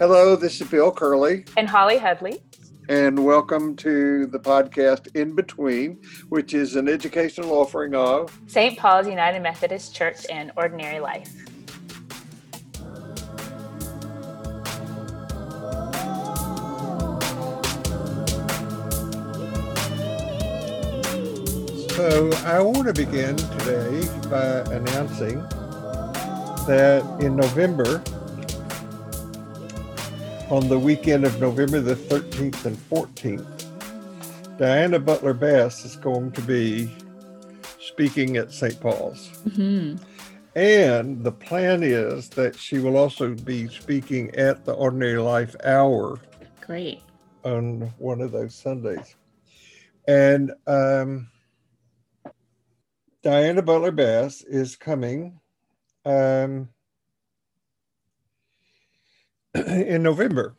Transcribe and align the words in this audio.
Hello, 0.00 0.34
this 0.34 0.58
is 0.62 0.66
Bill 0.66 0.90
Curley. 0.90 1.44
And 1.58 1.68
Holly 1.68 1.98
Headley. 1.98 2.40
And 2.88 3.22
welcome 3.22 3.76
to 3.76 4.24
the 4.24 4.40
podcast 4.40 5.14
In 5.14 5.34
Between, 5.34 6.00
which 6.30 6.54
is 6.54 6.74
an 6.74 6.88
educational 6.88 7.52
offering 7.52 7.94
of 7.94 8.40
St. 8.46 8.78
Paul's 8.78 9.06
United 9.06 9.42
Methodist 9.42 9.94
Church 9.94 10.24
and 10.30 10.52
Ordinary 10.56 11.00
Life. 11.00 11.30
So, 21.90 22.30
I 22.46 22.58
want 22.62 22.86
to 22.86 22.94
begin 22.94 23.36
today 23.36 24.08
by 24.30 24.60
announcing 24.74 25.42
that 26.66 27.04
in 27.20 27.36
November, 27.36 28.02
on 30.50 30.68
the 30.68 30.78
weekend 30.78 31.24
of 31.24 31.40
November 31.40 31.80
the 31.80 31.94
13th 31.94 32.64
and 32.64 32.76
14th, 32.90 34.58
Diana 34.58 34.98
Butler 34.98 35.32
Bass 35.32 35.84
is 35.84 35.94
going 35.94 36.32
to 36.32 36.42
be 36.42 36.92
speaking 37.78 38.36
at 38.36 38.52
St. 38.52 38.78
Paul's. 38.80 39.28
Mm-hmm. 39.46 40.02
And 40.56 41.22
the 41.22 41.30
plan 41.30 41.84
is 41.84 42.28
that 42.30 42.56
she 42.56 42.80
will 42.80 42.96
also 42.96 43.34
be 43.34 43.68
speaking 43.68 44.34
at 44.34 44.64
the 44.64 44.72
Ordinary 44.72 45.18
Life 45.18 45.54
Hour. 45.64 46.18
Great. 46.66 47.00
On 47.44 47.82
one 47.98 48.20
of 48.20 48.32
those 48.32 48.54
Sundays. 48.54 49.14
And 50.08 50.52
um, 50.66 51.30
Diana 53.22 53.62
Butler 53.62 53.92
Bass 53.92 54.42
is 54.42 54.74
coming 54.74 55.38
um, 56.04 56.68
in 59.54 60.02
November. 60.02 60.54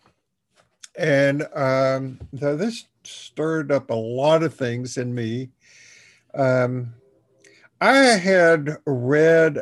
And 0.97 1.47
um, 1.55 2.19
so 2.37 2.55
this 2.57 2.85
stirred 3.03 3.71
up 3.71 3.89
a 3.89 3.95
lot 3.95 4.43
of 4.43 4.53
things 4.53 4.97
in 4.97 5.15
me. 5.15 5.49
Um, 6.33 6.93
I 7.79 7.95
had 7.95 8.77
read 8.85 9.59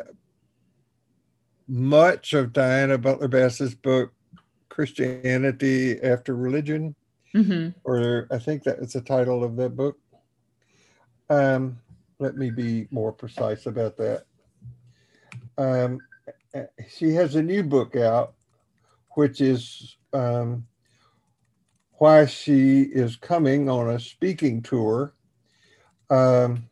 much 1.66 2.32
of 2.32 2.52
Diana 2.52 2.98
Butler 2.98 3.28
Bass's 3.28 3.74
book, 3.74 4.12
Christianity 4.68 6.00
After 6.02 6.34
Religion, 6.34 6.94
mm-hmm. 7.34 7.70
or 7.84 8.26
I 8.30 8.38
think 8.38 8.64
that 8.64 8.78
is 8.80 8.92
the 8.92 9.00
title 9.00 9.44
of 9.44 9.56
that 9.56 9.76
book. 9.76 9.98
Um, 11.30 11.78
let 12.18 12.36
me 12.36 12.50
be 12.50 12.88
more 12.90 13.12
precise 13.12 13.66
about 13.66 13.96
that. 13.96 14.24
Um, 15.56 16.00
she 16.88 17.14
has 17.14 17.36
a 17.36 17.42
new 17.42 17.62
book 17.62 17.94
out 17.94 18.34
which 19.20 19.42
is 19.42 19.98
um, 20.14 20.66
why 21.98 22.24
she 22.24 22.80
is 22.80 23.16
coming 23.16 23.68
on 23.68 23.90
a 23.90 24.00
speaking 24.00 24.62
tour. 24.62 25.12
Um, 26.08 26.70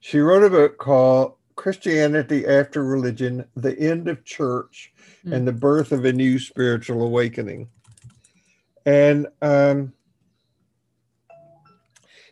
she 0.00 0.18
wrote 0.18 0.42
a 0.42 0.50
book 0.50 0.76
called 0.76 1.34
Christianity 1.54 2.44
After 2.44 2.82
Religion 2.82 3.44
The 3.54 3.78
End 3.78 4.08
of 4.08 4.24
Church 4.24 4.92
mm. 5.24 5.32
and 5.32 5.46
the 5.46 5.52
Birth 5.52 5.92
of 5.92 6.04
a 6.04 6.12
New 6.12 6.40
Spiritual 6.40 7.04
Awakening. 7.04 7.68
And 8.84 9.28
um, 9.40 9.92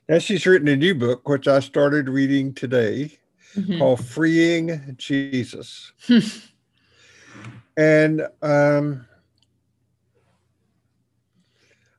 now 0.09 0.19
she's 0.19 0.45
written 0.45 0.67
a 0.67 0.75
new 0.75 0.97
book, 0.97 1.29
which 1.29 1.47
I 1.47 1.61
started 1.61 2.09
reading 2.09 2.53
today, 2.53 3.17
mm-hmm. 3.55 3.79
called 3.79 4.05
Freeing 4.05 4.97
Jesus. 4.99 5.93
and 7.77 8.27
um, 8.43 9.07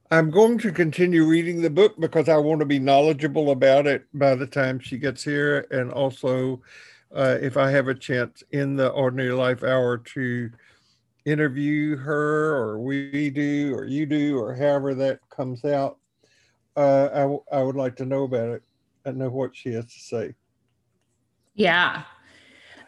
I'm 0.09 0.29
going 0.29 0.57
to 0.59 0.72
continue 0.72 1.25
reading 1.25 1.62
the 1.62 1.69
book 1.69 2.00
because 2.00 2.29
I 2.29 2.38
want 2.38 2.59
to 2.62 2.66
be 2.66 2.79
knowledgeable 2.79 3.51
about 3.51 3.88
it 3.88 4.06
by 4.13 4.35
the 4.35 4.47
time 4.47 4.79
she 4.79 4.97
gets 4.97 5.22
here. 5.22 5.68
And 5.69 5.91
also, 5.91 6.62
uh, 7.13 7.38
if 7.41 7.57
I 7.57 7.72
have 7.72 7.90
a 7.90 7.94
chance 7.94 8.41
in 8.51 8.78
the 8.78 8.88
Ordinary 8.90 9.34
Life 9.34 9.63
Hour 9.63 9.97
to 9.97 10.50
interview 11.25 11.97
her, 11.97 12.56
or 12.56 12.79
we 12.79 13.29
do, 13.29 13.73
or 13.75 13.84
you 13.84 14.06
do, 14.06 14.40
or 14.40 14.56
however 14.56 14.95
that 14.95 15.19
comes 15.29 15.66
out, 15.66 15.97
uh, 16.78 17.09
I, 17.13 17.19
w- 17.19 17.44
I 17.51 17.62
would 17.62 17.75
like 17.75 17.97
to 17.97 18.06
know 18.06 18.24
about 18.24 18.50
it 18.50 18.63
and 19.03 19.18
know 19.18 19.29
what 19.29 19.56
she 19.57 19.74
has 19.74 19.85
to 19.85 20.00
say. 20.00 20.35
Yeah. 21.56 22.03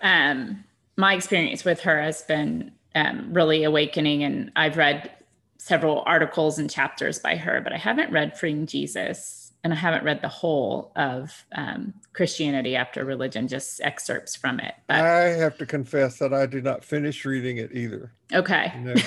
Um, 0.01 0.63
my 0.95 1.15
experience 1.15 1.65
with 1.65 1.81
her 1.81 2.01
has 2.01 2.21
been 2.21 2.71
um, 2.95 3.33
really 3.33 3.65
awakening, 3.65 4.23
and 4.23 4.53
I've 4.55 4.77
read 4.77 5.11
several 5.59 6.03
articles 6.07 6.57
and 6.57 6.69
chapters 6.69 7.19
by 7.19 7.35
her, 7.35 7.61
but 7.61 7.73
I 7.73 7.77
haven't 7.77 8.11
read 8.11 8.37
Freeing 8.37 8.65
Jesus 8.65 9.49
and 9.63 9.73
I 9.73 9.75
haven't 9.75 10.05
read 10.05 10.21
the 10.21 10.29
whole 10.29 10.93
of 10.95 11.45
um, 11.51 11.93
Christianity 12.13 12.77
After 12.77 13.03
Religion, 13.03 13.47
just 13.47 13.81
excerpts 13.81 14.35
from 14.35 14.61
it. 14.61 14.73
But 14.87 15.01
I 15.01 15.23
have 15.31 15.57
to 15.57 15.65
confess 15.65 16.17
that 16.19 16.33
I 16.33 16.45
did 16.45 16.63
not 16.63 16.83
finish 16.83 17.25
reading 17.25 17.57
it 17.57 17.71
either. 17.73 18.11
Okay. 18.33 18.73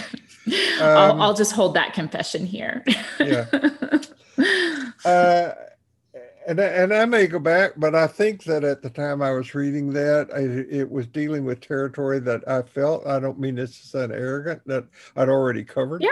Um, 0.80 0.88
I'll, 0.88 1.22
I'll, 1.22 1.34
just 1.34 1.52
hold 1.52 1.74
that 1.74 1.92
confession 1.92 2.44
here. 2.44 2.84
yeah. 3.20 3.46
Uh, 5.04 5.52
and, 6.48 6.58
and 6.58 6.92
I 6.92 7.04
may 7.04 7.26
go 7.26 7.38
back, 7.38 7.72
but 7.76 7.94
I 7.94 8.06
think 8.06 8.44
that 8.44 8.64
at 8.64 8.82
the 8.82 8.90
time 8.90 9.22
I 9.22 9.30
was 9.30 9.54
reading 9.54 9.92
that, 9.92 10.30
I, 10.34 10.40
it 10.74 10.90
was 10.90 11.06
dealing 11.06 11.44
with 11.44 11.60
territory 11.60 12.18
that 12.20 12.48
I 12.48 12.62
felt, 12.62 13.06
I 13.06 13.20
don't 13.20 13.38
mean 13.38 13.56
this 13.56 13.80
to 13.80 13.86
sound 13.86 14.12
arrogant, 14.12 14.62
that 14.66 14.84
I'd 15.16 15.28
already 15.28 15.64
covered. 15.64 16.02
Yeah 16.02 16.10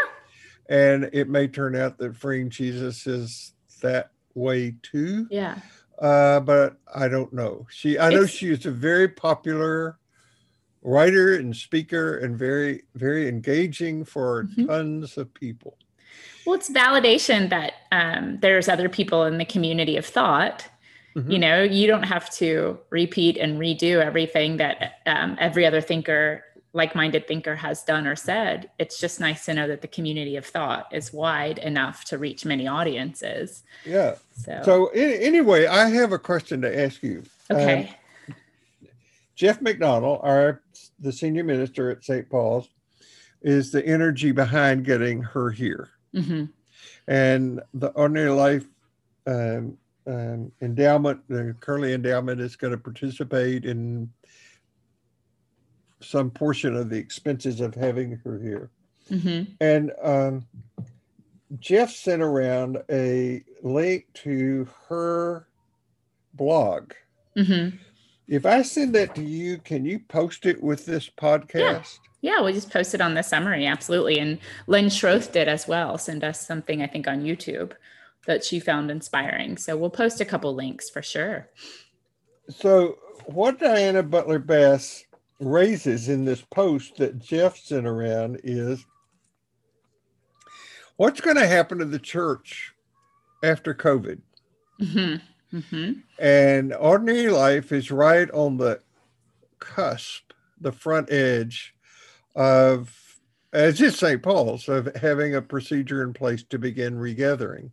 and 0.71 1.11
it 1.13 1.29
may 1.29 1.49
turn 1.49 1.77
out 1.77 1.99
that 1.99 2.17
freeing 2.17 2.49
Jesus 2.49 3.07
is 3.07 3.53
that 3.83 4.13
way 4.35 4.75
too. 4.83 5.27
Yeah. 5.31 5.59
Uh, 5.99 6.41
but 6.41 6.79
I 6.95 7.09
don't 7.09 7.33
know. 7.33 7.67
She, 7.71 7.99
I 7.99 8.09
know 8.09 8.23
it's, 8.23 8.33
she 8.33 8.51
is 8.51 8.65
a 8.65 8.71
very 8.71 9.09
popular 9.09 9.99
writer 10.83 11.35
and 11.35 11.55
speaker, 11.55 12.17
and 12.19 12.39
very, 12.39 12.85
very 12.95 13.29
engaging 13.29 14.05
for 14.05 14.45
mm-hmm. 14.45 14.67
tons 14.67 15.19
of 15.19 15.35
people. 15.35 15.77
Well, 16.47 16.55
it's 16.55 16.71
validation 16.71 17.51
that 17.51 17.73
um, 17.93 18.39
there's 18.41 18.69
other 18.69 18.89
people 18.89 19.25
in 19.25 19.37
the 19.37 19.45
community 19.45 19.99
of 19.99 20.07
thought. 20.07 20.67
Mm-hmm. 21.15 21.31
You 21.31 21.39
know, 21.39 21.63
you 21.63 21.87
don't 21.87 22.05
have 22.05 22.31
to 22.37 22.79
repeat 22.89 23.37
and 23.37 23.59
redo 23.59 24.03
everything 24.03 24.57
that 24.57 25.01
um, 25.07 25.37
every 25.39 25.67
other 25.67 25.81
thinker 25.81 26.45
like-minded 26.73 27.27
thinker 27.27 27.57
has 27.57 27.83
done 27.83 28.07
or 28.07 28.15
said 28.15 28.71
it's 28.79 29.01
just 29.01 29.19
nice 29.19 29.45
to 29.45 29.55
know 29.55 29.67
that 29.67 29.83
the 29.83 29.89
community 29.89 30.37
of 30.37 30.47
thought 30.47 30.87
is 30.93 31.13
wide 31.13 31.59
enough 31.59 32.05
to 32.05 32.19
reach 32.19 32.45
many 32.45 32.69
audiences. 32.69 33.65
Yeah. 33.85 34.17
So, 34.33 34.63
so 34.65 34.87
anyway 34.89 35.67
i 35.67 35.89
have 35.89 36.13
a 36.13 36.19
question 36.19 36.63
to 36.63 36.81
ask 36.85 37.03
you. 37.03 37.23
Okay. 37.51 37.97
Um, 38.29 38.37
jeff 39.35 39.61
mcdonald 39.61 40.21
our 40.23 40.63
the 41.01 41.13
senior 41.13 41.45
minister 41.45 41.91
at 41.91 42.05
st 42.05 42.29
paul's 42.31 42.69
is 43.43 43.73
the 43.73 43.85
energy 43.87 44.33
behind 44.33 44.85
getting 44.85 45.23
her 45.23 45.51
here. 45.51 45.89
Mm-hmm. 46.15 46.47
and 47.07 47.61
the 47.75 47.89
ordinary 47.91 48.31
life 48.31 48.67
um, 49.27 49.79
um, 50.07 50.51
endowment 50.61 51.21
the 51.29 51.55
curley 51.61 51.95
endowment 51.95 52.41
is 52.41 52.57
going 52.57 52.73
to 52.73 52.79
participate 52.79 53.65
in 53.65 54.11
some 56.01 56.31
portion 56.31 56.77
of 56.77 56.91
the 56.91 56.97
expenses 56.97 57.61
of 57.61 57.75
having 57.75 58.21
her 58.25 58.39
here. 58.39 58.71
Mm-hmm. 59.11 59.53
And 59.61 59.93
um, 60.03 60.47
Jeff 61.59 61.91
sent 61.91 62.23
around 62.23 62.79
a 62.91 63.43
link 63.63 64.07
to 64.15 64.69
her 64.89 65.47
blog. 66.35 66.93
Mm-hmm. 67.37 67.77
If 68.29 68.47
I 68.47 68.63
send 68.63 68.95
that 68.95 69.15
to 69.17 69.23
you, 69.23 69.59
can 69.59 69.85
you 69.85 69.99
post 69.99 70.47
it 70.47 70.63
with 70.63 70.87
this 70.87 71.11
podcast? 71.11 71.55
Yeah. 71.55 71.83
Yeah, 72.23 72.41
we'll 72.41 72.53
just 72.53 72.71
post 72.71 72.95
it 72.95 73.01
on 73.01 73.15
the 73.15 73.23
summary. 73.23 73.67
Absolutely. 73.67 74.19
And 74.19 74.39
Lynn 74.67 74.87
Schroth 74.87 75.33
did 75.33 75.49
as 75.49 75.67
well. 75.67 75.97
Send 75.97 76.23
us 76.23 76.47
something, 76.47 76.83
I 76.83 76.87
think, 76.87 77.09
on 77.09 77.23
YouTube 77.23 77.73
that 78.27 78.45
she 78.45 78.61
found 78.61 78.91
inspiring. 78.91 79.57
So 79.57 79.77
we'll 79.77 79.91
post 79.91 80.21
a 80.21 80.27
couple 80.27 80.55
links 80.55 80.91
for 80.91 81.01
sure. 81.01 81.49
So, 82.49 82.99
what 83.27 83.59
Diana 83.59 84.03
Butler 84.03 84.39
Bass 84.39 85.05
raises 85.41 86.09
in 86.09 86.25
this 86.25 86.43
post 86.43 86.97
that 86.99 87.19
Jeff 87.19 87.57
sent 87.57 87.87
around 87.87 88.41
is 88.45 88.85
what's 90.97 91.21
going 91.21 91.37
to 91.37 91.47
happen 91.47 91.79
to 91.79 91.85
the 91.85 91.99
church 91.99 92.75
after 93.43 93.75
COVID? 93.75 94.21
Mm-hmm. 94.81 95.57
Mm-hmm. 95.57 95.93
And 96.19 96.75
ordinary 96.75 97.31
life 97.31 97.73
is 97.73 97.91
right 97.91 98.31
on 98.31 98.59
the 98.59 98.81
cusp, 99.59 100.33
the 100.61 100.73
front 100.73 101.11
edge 101.11 101.75
of, 102.37 102.95
as 103.53 103.81
is 103.81 103.99
St. 103.99 104.23
Paul's, 104.23 104.69
of 104.69 104.95
having 104.97 105.35
a 105.35 105.43
procedure 105.43 106.05
in 106.05 106.13
place 106.13 106.43
to 106.45 106.59
begin 106.59 106.99
regathering. 106.99 107.73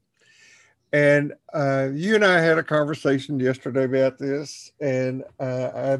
And 0.93 1.33
uh, 1.53 1.89
you 1.93 2.15
and 2.15 2.25
I 2.25 2.39
had 2.39 2.57
a 2.57 2.63
conversation 2.63 3.39
yesterday 3.39 3.83
about 3.83 4.17
this, 4.17 4.71
and 4.79 5.23
uh, 5.39 5.69
I 5.75 5.97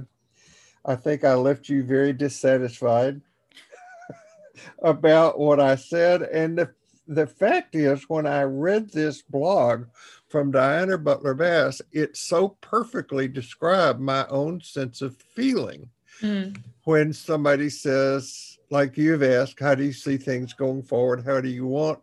I 0.87 0.95
think 0.95 1.23
I 1.23 1.33
left 1.35 1.69
you 1.69 1.83
very 1.83 2.13
dissatisfied. 2.13 3.21
about 4.81 5.39
what 5.39 5.59
I 5.59 5.75
said. 5.75 6.23
And 6.23 6.57
the, 6.57 6.69
the 7.07 7.27
fact 7.27 7.75
is, 7.75 8.09
when 8.09 8.25
I 8.25 8.43
read 8.43 8.89
this 8.89 9.21
blog 9.21 9.85
from 10.27 10.51
Diana 10.51 10.97
Butler 10.97 11.33
Bass, 11.33 11.81
it 11.91 12.17
so 12.17 12.49
perfectly 12.61 13.27
described 13.27 13.99
my 13.99 14.25
own 14.27 14.61
sense 14.61 15.01
of 15.01 15.15
feeling. 15.17 15.89
Mm. 16.21 16.57
When 16.83 17.13
somebody 17.13 17.69
says, 17.69 18.56
like 18.69 18.97
you've 18.97 19.23
asked, 19.23 19.59
how 19.59 19.75
do 19.75 19.83
you 19.83 19.93
see 19.93 20.17
things 20.17 20.53
going 20.53 20.83
forward? 20.83 21.23
How 21.25 21.39
do 21.39 21.49
you 21.49 21.65
want? 21.65 21.99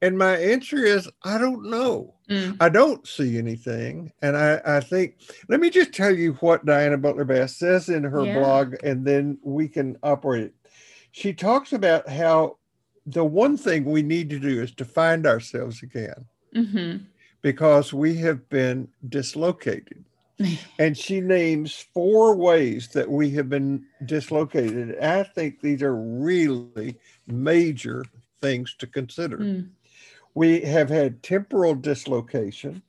And 0.00 0.16
my 0.16 0.36
answer 0.36 0.78
is, 0.78 1.08
I 1.22 1.38
don't 1.38 1.68
know. 1.68 2.14
Mm. 2.30 2.56
I 2.58 2.68
don't 2.68 3.06
see 3.06 3.38
anything. 3.38 4.12
And 4.22 4.36
I, 4.36 4.60
I 4.64 4.80
think, 4.80 5.16
let 5.48 5.60
me 5.60 5.70
just 5.70 5.92
tell 5.92 6.14
you 6.14 6.32
what 6.34 6.64
Diana 6.64 6.98
Butler 6.98 7.24
Bass 7.24 7.56
says 7.56 7.88
in 7.88 8.02
her 8.04 8.24
yeah. 8.24 8.38
blog, 8.38 8.76
and 8.82 9.04
then 9.04 9.38
we 9.42 9.68
can 9.68 9.96
operate 10.02 10.44
it. 10.44 10.54
She 11.12 11.32
talks 11.32 11.72
about 11.72 12.08
how 12.08 12.58
the 13.06 13.24
one 13.24 13.56
thing 13.56 13.84
we 13.84 14.02
need 14.02 14.30
to 14.30 14.38
do 14.38 14.60
is 14.60 14.72
to 14.72 14.84
find 14.84 15.26
ourselves 15.26 15.82
again 15.82 16.24
mm-hmm. 16.54 17.04
because 17.42 17.92
we 17.92 18.16
have 18.16 18.48
been 18.48 18.88
dislocated. 19.08 20.04
and 20.78 20.96
she 20.96 21.20
names 21.20 21.86
four 21.94 22.36
ways 22.36 22.88
that 22.88 23.10
we 23.10 23.30
have 23.30 23.48
been 23.48 23.84
dislocated. 24.04 24.98
I 25.02 25.22
think 25.22 25.60
these 25.60 25.82
are 25.82 25.96
really 25.96 26.96
major 27.26 28.04
things 28.40 28.74
to 28.78 28.86
consider. 28.86 29.38
Mm. 29.38 29.70
We 30.34 30.60
have 30.60 30.90
had 30.90 31.22
temporal 31.22 31.74
dislocation. 31.74 32.82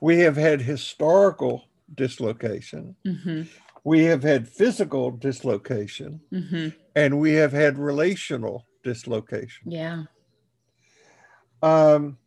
We 0.00 0.20
have 0.20 0.36
had 0.36 0.62
historical 0.62 1.64
dislocation. 1.94 2.96
Mm-hmm. 3.04 3.42
We 3.84 4.04
have 4.04 4.22
had 4.22 4.48
physical 4.48 5.10
dislocation. 5.10 6.20
Mm-hmm. 6.32 6.68
And 6.94 7.18
we 7.18 7.32
have 7.32 7.52
had 7.52 7.78
relational 7.78 8.66
dislocation. 8.84 9.72
Yeah. 9.72 10.04
Um, 11.62 12.18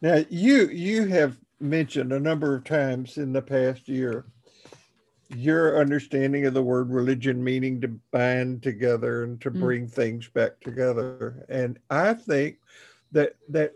now 0.00 0.24
you 0.28 0.68
you 0.68 1.06
have 1.06 1.36
mentioned 1.60 2.12
a 2.12 2.20
number 2.20 2.54
of 2.54 2.64
times 2.64 3.18
in 3.18 3.32
the 3.32 3.42
past 3.42 3.88
year 3.88 4.24
your 5.30 5.78
understanding 5.78 6.46
of 6.46 6.54
the 6.54 6.62
word 6.62 6.90
religion 6.90 7.42
meaning 7.42 7.80
to 7.80 7.88
bind 8.10 8.62
together 8.62 9.24
and 9.24 9.40
to 9.40 9.50
mm. 9.50 9.60
bring 9.60 9.86
mm. 9.86 9.90
things 9.90 10.28
back 10.28 10.58
together 10.60 11.44
and 11.48 11.78
i 11.90 12.14
think 12.14 12.56
that 13.12 13.36
that 13.48 13.72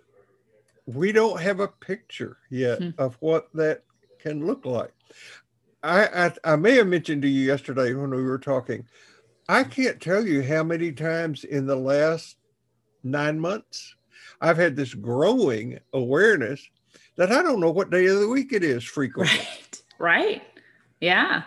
we 0.86 1.12
don't 1.12 1.40
have 1.40 1.60
a 1.60 1.68
picture 1.68 2.38
yet 2.50 2.80
mm. 2.80 2.94
of 2.98 3.16
what 3.20 3.48
that 3.52 3.82
can 4.18 4.46
look 4.46 4.64
like 4.64 4.92
I, 5.82 6.06
I 6.06 6.52
i 6.52 6.56
may 6.56 6.76
have 6.76 6.86
mentioned 6.86 7.22
to 7.22 7.28
you 7.28 7.46
yesterday 7.46 7.92
when 7.92 8.10
we 8.10 8.22
were 8.22 8.38
talking 8.38 8.86
i 9.48 9.62
can't 9.62 10.00
tell 10.00 10.26
you 10.26 10.42
how 10.42 10.62
many 10.62 10.92
times 10.92 11.44
in 11.44 11.66
the 11.66 11.76
last 11.76 12.36
nine 13.04 13.38
months 13.38 13.94
i've 14.40 14.56
had 14.56 14.74
this 14.74 14.94
growing 14.94 15.78
awareness 15.92 16.66
that 17.16 17.32
I 17.32 17.42
don't 17.42 17.60
know 17.60 17.70
what 17.70 17.90
day 17.90 18.06
of 18.06 18.20
the 18.20 18.28
week 18.28 18.52
it 18.52 18.64
is 18.64 18.84
frequently. 18.84 19.36
Right. 19.38 19.82
Right. 19.98 20.42
Yeah. 21.00 21.42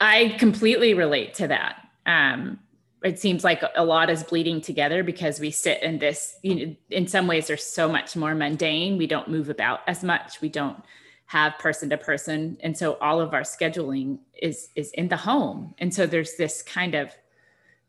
I 0.00 0.34
completely 0.38 0.94
relate 0.94 1.34
to 1.34 1.48
that. 1.48 1.76
Um, 2.06 2.58
it 3.04 3.18
seems 3.18 3.44
like 3.44 3.62
a 3.76 3.84
lot 3.84 4.10
is 4.10 4.22
bleeding 4.22 4.60
together 4.60 5.02
because 5.02 5.40
we 5.40 5.50
sit 5.50 5.82
in 5.82 5.98
this, 5.98 6.36
you 6.42 6.54
know, 6.54 6.76
in 6.90 7.06
some 7.06 7.26
ways 7.26 7.48
they're 7.48 7.56
so 7.56 7.88
much 7.88 8.16
more 8.16 8.34
mundane. 8.34 8.96
We 8.96 9.06
don't 9.06 9.28
move 9.28 9.48
about 9.48 9.80
as 9.86 10.04
much. 10.04 10.40
We 10.40 10.48
don't 10.48 10.82
have 11.26 11.58
person 11.58 11.90
to 11.90 11.96
person. 11.96 12.58
And 12.62 12.76
so 12.76 12.94
all 12.94 13.20
of 13.20 13.32
our 13.34 13.42
scheduling 13.42 14.18
is 14.40 14.68
is 14.76 14.90
in 14.92 15.08
the 15.08 15.16
home. 15.16 15.74
And 15.78 15.92
so 15.92 16.06
there's 16.06 16.34
this 16.36 16.62
kind 16.62 16.94
of, 16.94 17.10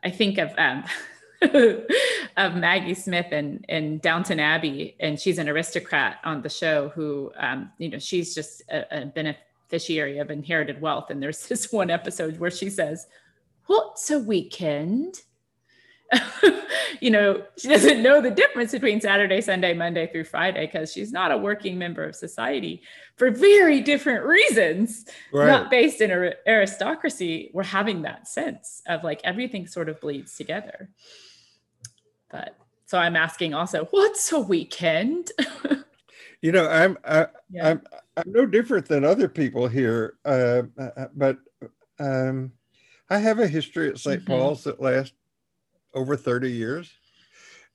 I 0.04 0.10
think 0.10 0.38
of 0.38 0.52
um, 0.58 0.84
of 2.38 2.56
Maggie 2.56 2.94
Smith 2.94 3.28
and 3.32 3.66
in 3.70 4.00
Downton 4.00 4.40
Abbey, 4.40 4.96
and 5.00 5.20
she's 5.20 5.38
an 5.38 5.50
aristocrat 5.50 6.18
on 6.24 6.42
the 6.42 6.50
show 6.50 6.90
who, 6.90 7.32
um, 7.38 7.72
you 7.78 7.90
know, 7.90 8.00
she's 8.00 8.34
just 8.34 8.62
a, 8.70 9.02
a 9.02 9.06
beneficiary 9.06 10.20
of 10.20 10.32
inherited 10.32 10.82
wealth. 10.82 11.10
And 11.10 11.22
there's 11.22 11.48
this 11.48 11.72
one 11.72 11.90
episode 11.90 12.40
where 12.40 12.52
she 12.52 12.70
says, 12.70 13.08
"What's 13.66 14.10
a 14.12 14.20
weekend?" 14.20 15.22
you 17.00 17.10
know, 17.10 17.44
she 17.58 17.68
doesn't 17.68 18.04
know 18.04 18.22
the 18.22 18.30
difference 18.30 18.72
between 18.72 19.02
Saturday, 19.02 19.42
Sunday, 19.42 19.74
Monday 19.74 20.08
through 20.08 20.26
Friday 20.26 20.68
because 20.68 20.92
she's 20.92 21.12
not 21.12 21.32
a 21.32 21.38
working 21.38 21.78
member 21.78 22.04
of 22.04 22.16
society 22.16 22.84
for 23.16 23.32
very 23.32 23.82
different 23.82 24.26
reasons, 24.26 25.06
right. 25.32 25.48
not 25.48 25.72
based 25.72 26.02
in 26.02 26.34
aristocracy. 26.46 27.50
We're 27.54 27.64
having 27.64 28.04
that 28.04 28.28
sense 28.28 28.82
of 28.88 29.04
like 29.04 29.22
everything 29.24 29.68
sort 29.68 29.90
of 29.90 30.00
bleeds 30.02 30.36
together. 30.38 30.90
But 32.34 32.58
so 32.86 32.98
I'm 32.98 33.16
asking 33.16 33.54
also, 33.54 33.86
what's 33.92 34.32
a 34.34 34.40
weekend? 34.40 35.32
you 36.42 36.52
know, 36.52 36.68
I'm 36.68 36.98
I, 37.06 37.28
yeah. 37.50 37.70
I'm 37.70 37.82
I'm 38.18 38.32
no 38.32 38.46
different 38.46 38.88
than 38.88 39.06
other 39.06 39.30
people 39.30 39.68
here, 39.68 40.16
uh, 40.26 40.64
but 41.16 41.38
um, 42.00 42.52
I 43.10 43.20
have 43.20 43.40
a 43.40 43.48
history 43.48 43.88
at 43.88 44.00
saint 44.00 44.26
mm-hmm. 44.26 44.34
Paul's 44.34 44.64
that 44.66 44.82
lasts 44.82 45.16
over 45.94 46.18
30 46.18 46.52
years, 46.52 46.92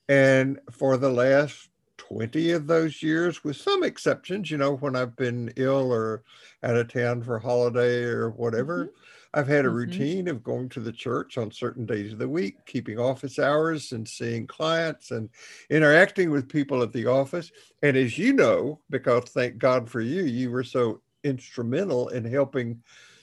and 0.09 0.59
for 0.73 0.97
the 0.97 1.11
last 1.11 1.69
20 1.99 2.51
of 2.53 2.67
those 2.67 3.01
years, 3.01 3.45
with 3.45 3.57
some 3.57 3.85
exceptions, 3.85 4.51
you 4.51 4.59
know, 4.59 4.75
when 4.77 4.97
I've 4.97 5.15
been 5.15 5.53
ill 5.57 5.93
or 5.93 6.25
out 6.65 6.77
of 6.77 6.93
town 6.93 7.23
for 7.23 7.39
holiday 7.39 8.03
or 8.03 8.31
whatever. 8.31 8.87
Mm-hmm. 8.87 8.95
I've 9.35 9.47
had 9.47 9.65
a 9.65 9.69
mm-hmm. 9.69 9.77
routine 9.77 10.25
mm-hmm. 10.27 10.37
of 10.37 10.43
going 10.43 10.69
to 10.71 10.81
the 10.81 10.93
church 10.93 11.39
on 11.39 11.51
certain 11.51 11.85
days 11.85 12.13
of 12.13 12.19
the 12.19 12.29
week, 12.29 12.65
keeping 12.67 12.99
office 12.99 13.39
hours 13.39 13.93
and 13.93 14.09
seeing 14.09 14.47
clients 14.47 15.11
and 15.11 15.29
interacting 15.71 16.31
with 16.31 16.49
people 16.49 16.83
at 16.83 16.93
the 16.93 17.07
office. 17.07 17.51
And 17.83 17.97
as 17.97 18.17
you 18.17 18.33
know, 18.33 18.81
because 18.91 19.25
thank 19.25 19.59
God 19.59 19.89
for 19.89 20.01
you, 20.01 20.23
you 20.25 20.51
were 20.51 20.65
so 20.65 21.03
instrumental 21.25 22.09
in 22.09 22.25
helping 22.25 22.83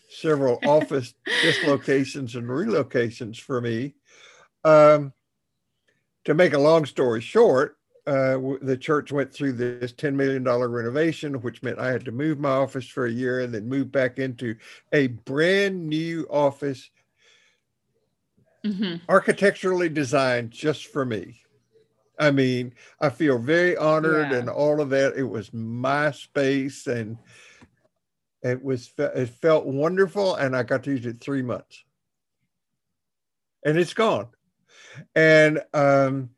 several 0.10 0.60
office 0.66 1.14
dislocations 1.42 2.36
and 2.36 2.48
relocations 2.48 3.40
for 3.40 3.62
me. 3.62 3.96
Um, 4.64 5.14
to 6.26 6.34
make 6.34 6.54
a 6.54 6.60
long 6.60 6.86
story 6.86 7.22
short, 7.22 7.78
uh, 8.08 8.38
the 8.62 8.78
church 8.78 9.12
went 9.12 9.34
through 9.34 9.54
this 9.54 9.92
$10 9.92 10.14
million 10.14 10.44
renovation, 10.44 11.42
which 11.42 11.64
meant 11.64 11.80
I 11.80 11.92
had 11.92 12.06
to 12.06 12.12
move 12.12 12.40
my 12.40 12.50
office 12.50 12.88
for 12.88 13.06
a 13.06 13.12
year 13.12 13.42
and 13.42 13.54
then 13.54 13.68
move 13.68 13.92
back 13.92 14.20
into 14.20 14.56
a 14.94 15.08
brand 15.08 15.88
new 15.88 16.28
office, 16.30 16.92
mm-hmm. 18.64 18.98
architecturally 19.10 19.90
designed 19.90 20.52
just 20.52 20.88
for 20.88 21.04
me. 21.04 21.42
I 22.20 22.32
mean, 22.32 22.74
I 23.02 23.10
feel 23.10 23.40
very 23.40 23.76
honored 23.76 24.32
yeah. 24.32 24.38
and 24.38 24.50
all 24.50 24.82
of 24.82 24.90
that. 24.92 25.18
It 25.18 25.24
was 25.24 25.52
my 25.52 26.12
space 26.12 26.86
and 26.88 27.18
it 28.44 28.64
was, 28.64 28.94
it 28.98 29.30
felt 29.30 29.66
wonderful. 29.66 30.36
And 30.36 30.56
I 30.56 30.62
got 30.62 30.84
to 30.84 30.92
use 30.92 31.06
it 31.08 31.20
three 31.20 31.42
months 31.42 31.84
and 33.66 33.78
it's 33.78 33.96
gone. 33.96 34.28
And, 35.16 35.62
um, 35.74 36.30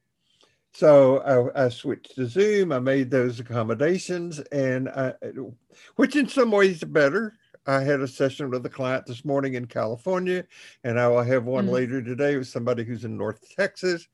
so 0.78 1.52
I, 1.56 1.66
I, 1.66 1.70
switched 1.70 2.14
to 2.18 2.28
Zoom. 2.28 2.72
I 2.72 2.78
made 2.78 3.10
those 3.10 3.40
accommodations, 3.40 4.38
and 4.52 4.88
I, 4.90 5.16
which 5.96 6.16
in 6.16 6.28
some 6.28 6.52
ways 6.52 6.84
are 6.84 6.86
better. 6.86 7.34
I 7.66 7.82
had 7.82 8.00
a 8.00 8.08
session 8.08 8.52
with 8.52 8.64
a 8.64 8.70
client 8.70 9.08
this 9.08 9.26
morning 9.26 9.56
in 9.56 9.66
California, 9.66 10.46
and 10.84 11.00
I 11.00 11.08
will 11.08 11.24
have 11.24 11.46
one 11.46 11.66
mm-hmm. 11.66 11.74
later 11.74 12.04
today 12.04 12.38
with 12.38 12.48
somebody 12.48 12.84
who's 12.84 13.06
in 13.06 13.18
North 13.18 13.44
Texas. 13.56 14.08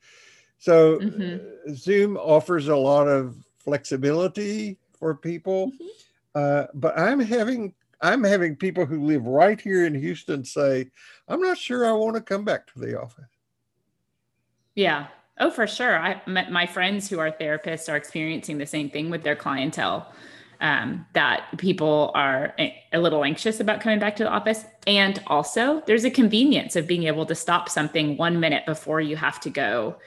So 0.57 0.99
mm-hmm. 0.99 1.69
uh, 1.69 1.75
Zoom 1.75 2.15
offers 2.15 2.69
a 2.69 2.77
lot 2.77 3.09
of 3.09 3.35
flexibility 3.57 4.77
for 4.97 5.15
people, 5.15 5.67
mm-hmm. 5.67 5.85
uh, 6.33 6.67
but 6.75 6.97
I'm 6.97 7.19
having 7.19 7.73
I'm 7.99 8.23
having 8.23 8.55
people 8.55 8.85
who 8.85 9.03
live 9.03 9.25
right 9.25 9.59
here 9.59 9.85
in 9.85 9.95
Houston 9.95 10.45
say, 10.45 10.91
"I'm 11.27 11.41
not 11.41 11.57
sure 11.57 11.85
I 11.85 11.91
want 11.91 12.15
to 12.15 12.21
come 12.21 12.45
back 12.45 12.67
to 12.67 12.79
the 12.79 13.01
office." 13.01 13.25
Yeah, 14.75 15.07
Oh, 15.39 15.49
for 15.49 15.65
sure. 15.65 15.97
I 15.97 16.21
my 16.27 16.65
friends 16.65 17.09
who 17.09 17.19
are 17.19 17.31
therapists 17.31 17.91
are 17.91 17.95
experiencing 17.95 18.57
the 18.57 18.65
same 18.65 18.89
thing 18.89 19.09
with 19.09 19.23
their 19.23 19.35
clientele. 19.35 20.11
Um, 20.61 21.05
that 21.11 21.57
people 21.57 22.11
are 22.15 22.55
a 22.57 22.97
little 22.97 23.25
anxious 23.25 23.59
about 23.59 23.81
coming 23.81 23.99
back 23.99 24.15
to 24.17 24.23
the 24.23 24.29
office. 24.29 24.63
And 24.87 25.21
also, 25.27 25.83
there's 25.87 26.05
a 26.05 26.09
convenience 26.09 26.77
of 26.77 26.87
being 26.87 27.03
able 27.03 27.25
to 27.25 27.35
stop 27.35 27.67
something 27.67 28.15
one 28.15 28.39
minute 28.39 28.65
before 28.65 29.01
you 29.01 29.17
have 29.17 29.41
to 29.41 29.49
go 29.49 29.97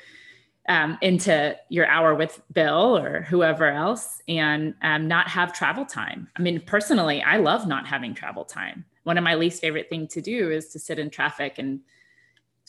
um, 0.69 0.97
into 1.03 1.55
your 1.69 1.87
hour 1.87 2.15
with 2.15 2.41
Bill 2.55 2.97
or 2.97 3.23
whoever 3.29 3.67
else 3.67 4.23
and 4.29 4.75
um, 4.81 5.09
not 5.09 5.29
have 5.29 5.53
travel 5.53 5.85
time. 5.85 6.29
I 6.37 6.43
mean, 6.43 6.61
personally, 6.61 7.23
I 7.23 7.37
love 7.37 7.67
not 7.67 7.87
having 7.87 8.15
travel 8.15 8.45
time. 8.45 8.87
One 9.03 9.19
of 9.19 9.25
my 9.25 9.35
least 9.35 9.61
favorite 9.61 9.91
thing 9.91 10.09
to 10.09 10.23
do 10.23 10.51
is 10.51 10.69
to 10.69 10.79
sit 10.79 10.99
in 10.99 11.11
traffic 11.11 11.57
and 11.59 11.81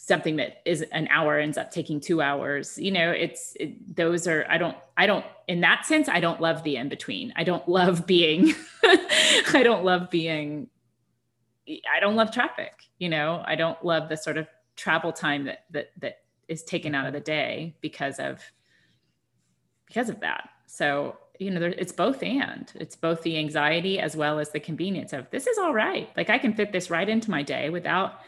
something 0.08 0.38
that 0.38 0.62
is 0.66 0.84
an 0.92 1.08
hour 1.10 1.38
ends 1.38 1.58
up 1.58 1.70
taking 1.72 2.00
two 2.00 2.22
hours. 2.22 2.78
You 2.78 2.92
know 2.92 3.12
it's 3.12 3.56
it, 3.60 3.96
those 3.96 4.28
are 4.28 4.46
i 4.50 4.58
don't 4.58 4.78
i 4.96 5.06
don't 5.06 5.26
in 5.48 5.62
that 5.62 5.86
sense 5.86 6.08
i 6.10 6.20
don't 6.20 6.40
love 6.42 6.64
the 6.64 6.76
in 6.76 6.90
between 6.90 7.34
i 7.36 7.44
don't 7.44 7.68
love 7.68 8.06
being 8.06 8.54
i 8.84 9.62
don't 9.64 9.84
love 9.84 10.10
being 10.10 10.68
i 11.68 12.00
don't 12.00 12.16
love 12.16 12.32
traffic 12.32 12.88
you 13.00 13.10
know? 13.10 13.44
I 13.46 13.56
don't 13.56 13.84
love 13.84 14.10
the 14.10 14.18
sort 14.18 14.38
of 14.38 14.48
travel 14.76 15.12
time 15.12 15.46
that 15.46 15.66
that 15.72 15.92
that 16.00 16.20
is 16.48 16.64
taken 16.64 16.96
out 16.96 17.08
of 17.08 17.14
the 17.14 17.20
day 17.20 17.76
because 17.82 18.20
of 18.20 18.42
because 19.88 20.10
of 20.10 20.20
that. 20.22 20.50
So 20.66 21.18
you 21.40 21.52
know 21.52 21.60
there, 21.60 21.70
it's 21.70 21.92
both 21.92 22.24
and. 22.24 22.72
It's 22.76 22.96
both 22.96 23.22
the 23.22 23.38
anxiety 23.38 24.00
as 24.00 24.16
well 24.16 24.40
as 24.40 24.50
the 24.52 24.60
convenience 24.60 25.14
of 25.14 25.30
this 25.30 25.48
is 25.48 25.58
all 25.58 25.74
right. 25.74 26.10
Like 26.18 26.30
i 26.30 26.38
can 26.38 26.54
fit 26.54 26.72
this 26.72 26.90
right 26.90 27.08
into 27.08 27.32
my 27.32 27.44
day 27.44 27.70
without 27.70 28.20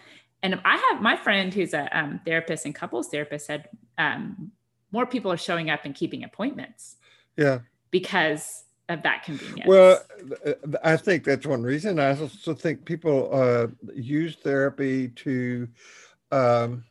and 0.44 0.60
i 0.66 0.78
have 0.90 1.02
my 1.02 1.16
friend 1.16 1.54
who's 1.54 1.74
a 1.74 1.98
um, 1.98 2.20
therapist 2.26 2.66
and 2.66 2.76
couples 2.76 3.10
therapist 3.10 3.46
said 3.46 3.68
um, 3.98 4.52
more 4.92 5.06
people 5.06 5.32
are 5.32 5.38
showing 5.38 5.70
up 5.70 5.86
and 5.86 5.96
keeping 5.96 6.24
appointments 6.24 6.98
yeah. 7.38 7.60
because 7.92 8.64
of 8.88 9.04
that 9.04 9.24
convenience. 9.24 9.68
Well 9.68 10.02
i 10.84 10.98
think 10.98 11.24
that's 11.24 11.46
one 11.46 11.64
reason. 11.64 12.00
I 12.00 12.20
also 12.20 12.54
think 12.54 12.86
people 12.86 13.30
uh, 13.32 13.68
use 13.94 14.36
therapy 14.36 15.10
to 15.10 15.68
um, 16.32 16.84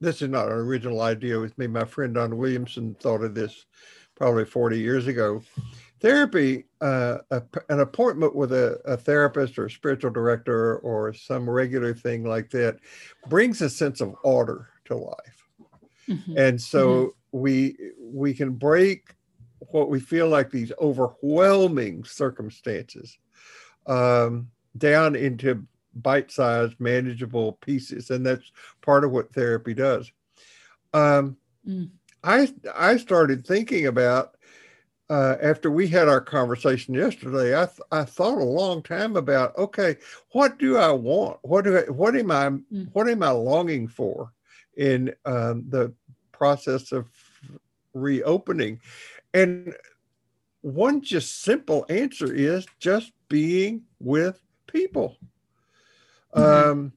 this 0.00 0.20
is 0.22 0.28
not 0.28 0.46
an 0.46 0.54
original 0.54 1.00
idea 1.02 1.38
with 1.38 1.56
me. 1.58 1.66
My 1.66 1.84
friend 1.84 2.14
don 2.14 2.36
williamson 2.36 2.94
thought 3.00 3.22
of 3.22 3.34
this 3.34 3.66
probably 4.14 4.44
40 4.44 4.78
years 4.78 5.06
ago. 5.06 5.42
Therapy, 6.02 6.64
uh, 6.80 7.18
a, 7.30 7.42
an 7.68 7.78
appointment 7.78 8.34
with 8.34 8.52
a, 8.52 8.80
a, 8.84 8.96
therapist 8.96 9.56
or 9.56 9.66
a 9.66 9.70
spiritual 9.70 10.10
director 10.10 10.78
or 10.78 11.14
some 11.14 11.48
regular 11.48 11.94
thing 11.94 12.24
like 12.24 12.50
that 12.50 12.78
brings 13.28 13.62
a 13.62 13.70
sense 13.70 14.00
of 14.00 14.12
order 14.24 14.68
to 14.86 14.96
life. 14.96 15.46
Mm-hmm. 16.08 16.36
And 16.36 16.60
so 16.60 16.88
mm-hmm. 16.88 17.38
we 17.38 17.76
we 18.00 18.34
can 18.34 18.50
break 18.50 19.14
what 19.70 19.90
we 19.90 20.00
feel 20.00 20.28
like 20.28 20.50
these 20.50 20.72
overwhelming 20.80 22.02
circumstances 22.02 23.16
um, 23.86 24.48
down 24.76 25.14
into 25.14 25.64
bite-sized, 25.94 26.80
manageable 26.80 27.52
pieces, 27.60 28.10
and 28.10 28.26
that's 28.26 28.50
part 28.80 29.04
of 29.04 29.12
what 29.12 29.32
therapy 29.32 29.72
does. 29.72 30.10
Um, 30.92 31.36
mm. 31.64 31.90
I 32.24 32.52
I 32.74 32.96
started 32.96 33.46
thinking 33.46 33.86
about 33.86 34.36
uh, 35.12 35.36
after 35.42 35.70
we 35.70 35.86
had 35.86 36.08
our 36.08 36.22
conversation 36.22 36.94
yesterday. 36.94 37.54
I 37.54 37.66
th- 37.66 37.86
I 37.92 38.02
thought 38.04 38.38
a 38.38 38.44
long 38.44 38.82
time 38.82 39.14
about 39.14 39.56
okay, 39.58 39.96
what 40.30 40.58
do 40.58 40.78
I 40.78 40.90
want? 40.90 41.36
What 41.42 41.64
do 41.64 41.76
I, 41.76 41.82
what 41.90 42.16
am 42.16 42.30
I 42.30 42.48
mm. 42.48 42.88
what 42.94 43.10
am 43.10 43.22
I 43.22 43.30
longing 43.30 43.88
for 43.88 44.32
in 44.74 45.12
um, 45.26 45.66
the 45.68 45.92
process 46.32 46.92
of 46.92 47.10
reopening? 47.92 48.80
And 49.34 49.74
one 50.62 51.02
just 51.02 51.42
simple 51.42 51.84
answer 51.90 52.32
is 52.32 52.66
just 52.78 53.12
being 53.28 53.82
with 54.00 54.40
people. 54.66 55.18
Mm-hmm. 56.34 56.70
Um, 56.70 56.92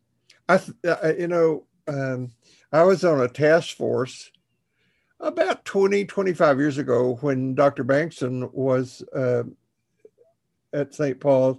I, 0.48 0.62
I 1.04 1.12
you 1.16 1.28
know 1.28 1.66
um, 1.90 2.32
I 2.72 2.84
was 2.84 3.04
on 3.04 3.20
a 3.20 3.28
task 3.28 3.76
force 3.76 4.32
about 5.20 5.66
20, 5.66 6.06
25 6.06 6.60
years 6.60 6.78
ago 6.78 7.18
when 7.22 7.56
Dr. 7.56 7.84
Bankson 7.84 8.52
was 8.54 9.04
uh, 9.16 9.44
at 10.74 10.94
St. 10.94 11.20
Paul's. 11.20 11.58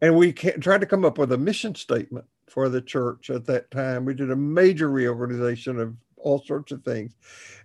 And 0.00 0.16
we 0.16 0.32
tried 0.32 0.80
to 0.80 0.86
come 0.86 1.04
up 1.04 1.18
with 1.18 1.32
a 1.32 1.38
mission 1.38 1.74
statement 1.74 2.24
for 2.48 2.68
the 2.68 2.80
church 2.80 3.30
at 3.30 3.46
that 3.46 3.70
time. 3.70 4.04
We 4.04 4.14
did 4.14 4.30
a 4.30 4.36
major 4.36 4.90
reorganization 4.90 5.78
of 5.78 5.94
all 6.16 6.42
sorts 6.44 6.72
of 6.72 6.82
things 6.82 7.14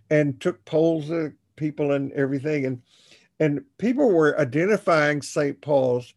and 0.10 0.40
took 0.40 0.64
polls 0.66 1.10
of 1.10 1.34
people 1.56 1.92
and 1.94 2.12
everything. 2.14 2.66
And, 2.66 2.82
and 3.40 3.62
people 3.78 4.12
were 4.12 4.40
identifying 4.40 5.22
St. 5.22 5.60
Paul's 5.62 6.14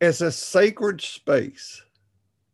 as 0.00 0.22
a 0.22 0.32
sacred 0.32 1.00
space 1.00 1.82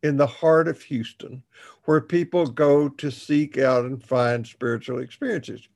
in 0.03 0.17
the 0.17 0.27
heart 0.27 0.67
of 0.67 0.81
Houston 0.83 1.43
where 1.87 2.01
people 2.01 2.45
go 2.45 2.89
to 2.89 3.09
seek 3.09 3.57
out 3.57 3.85
and 3.85 4.03
find 4.03 4.45
spiritual 4.45 4.99
experiences. 4.99 5.69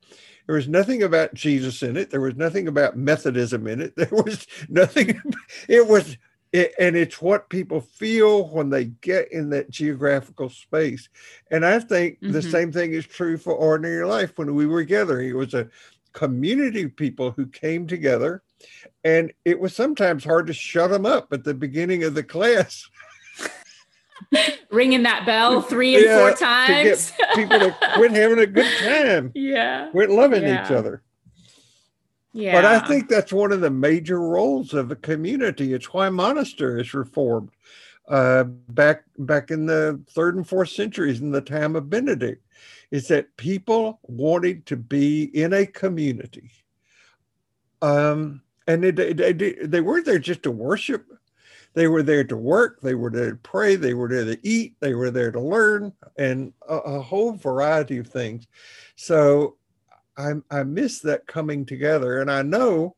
There 0.46 0.56
was 0.56 0.68
nothing 0.68 1.02
about 1.02 1.32
Jesus 1.32 1.82
in 1.82 1.96
it. 1.96 2.10
There 2.10 2.20
was 2.20 2.36
nothing 2.36 2.68
about 2.68 2.98
Methodism 2.98 3.66
in 3.66 3.80
it. 3.80 3.94
There 3.96 4.10
was 4.10 4.46
nothing. 4.68 5.22
It 5.70 5.88
was, 5.88 6.18
it, 6.52 6.74
and 6.78 6.96
it's 6.96 7.22
what 7.22 7.48
people 7.48 7.80
feel 7.80 8.46
when 8.48 8.68
they 8.68 8.84
get 8.84 9.32
in 9.32 9.48
that 9.50 9.70
geographical 9.70 10.50
space. 10.50 11.08
And 11.50 11.64
I 11.64 11.78
think 11.78 12.16
mm-hmm. 12.16 12.32
the 12.32 12.42
same 12.42 12.72
thing 12.72 12.92
is 12.92 13.06
true 13.06 13.38
for 13.38 13.54
ordinary 13.54 14.04
life. 14.04 14.36
When 14.36 14.54
we 14.54 14.66
were 14.66 14.84
gathering, 14.84 15.30
it 15.30 15.36
was 15.36 15.54
a 15.54 15.70
community 16.12 16.82
of 16.82 16.94
people 16.94 17.30
who 17.30 17.46
came 17.46 17.86
together, 17.86 18.42
and 19.02 19.32
it 19.46 19.58
was 19.58 19.74
sometimes 19.74 20.24
hard 20.24 20.46
to 20.48 20.52
shut 20.52 20.90
them 20.90 21.06
up 21.06 21.32
at 21.32 21.42
the 21.42 21.54
beginning 21.54 22.04
of 22.04 22.12
the 22.12 22.22
class 22.22 22.86
ringing 24.72 25.02
that 25.04 25.24
bell 25.26 25.60
three 25.60 25.94
and 25.94 26.04
yeah, 26.04 26.18
four 26.18 26.32
times. 26.32 27.10
To 27.10 27.16
get 27.18 27.34
people 27.34 27.58
to 27.58 27.76
quit 27.94 28.10
having 28.12 28.38
a 28.38 28.46
good 28.46 28.78
time. 28.78 29.30
Yeah. 29.34 29.90
Quit 29.90 30.10
loving 30.10 30.42
yeah. 30.42 30.64
each 30.64 30.70
other. 30.70 31.02
Yeah. 32.32 32.52
But 32.52 32.64
I 32.64 32.80
think 32.80 33.08
that's 33.08 33.32
one 33.32 33.52
of 33.52 33.60
the 33.60 33.70
major 33.70 34.18
roles 34.18 34.72
of 34.72 34.90
a 34.90 34.96
community. 34.96 35.74
It's 35.74 35.92
why 35.92 36.08
monasteries 36.08 36.94
reformed 36.94 37.50
uh, 38.08 38.44
back 38.44 39.04
back 39.18 39.50
in 39.50 39.66
the 39.66 40.00
third 40.10 40.36
and 40.36 40.48
fourth 40.48 40.70
centuries 40.70 41.20
in 41.20 41.30
the 41.30 41.42
time 41.42 41.76
of 41.76 41.90
Benedict. 41.90 42.44
Is 42.90 43.08
that 43.08 43.36
people 43.36 44.00
wanted 44.02 44.66
to 44.66 44.76
be 44.76 45.24
in 45.24 45.52
a 45.52 45.64
community. 45.64 46.50
Um, 47.80 48.42
and 48.66 48.84
they, 48.84 49.12
they, 49.12 49.32
they 49.32 49.80
weren't 49.80 50.04
there 50.06 50.18
just 50.18 50.42
to 50.44 50.50
worship 50.50 51.06
they 51.74 51.88
were 51.88 52.02
there 52.02 52.24
to 52.24 52.36
work, 52.36 52.80
they 52.80 52.94
were 52.94 53.10
there 53.10 53.30
to 53.30 53.36
pray, 53.36 53.76
they 53.76 53.94
were 53.94 54.08
there 54.08 54.24
to 54.24 54.38
eat, 54.42 54.74
they 54.80 54.94
were 54.94 55.10
there 55.10 55.32
to 55.32 55.40
learn, 55.40 55.92
and 56.16 56.52
a, 56.68 56.76
a 56.76 57.00
whole 57.00 57.32
variety 57.32 57.98
of 57.98 58.06
things. 58.06 58.46
So 58.96 59.56
I, 60.16 60.32
I 60.50 60.62
miss 60.64 61.00
that 61.00 61.26
coming 61.26 61.64
together. 61.64 62.20
And 62.20 62.30
I 62.30 62.42
know 62.42 62.96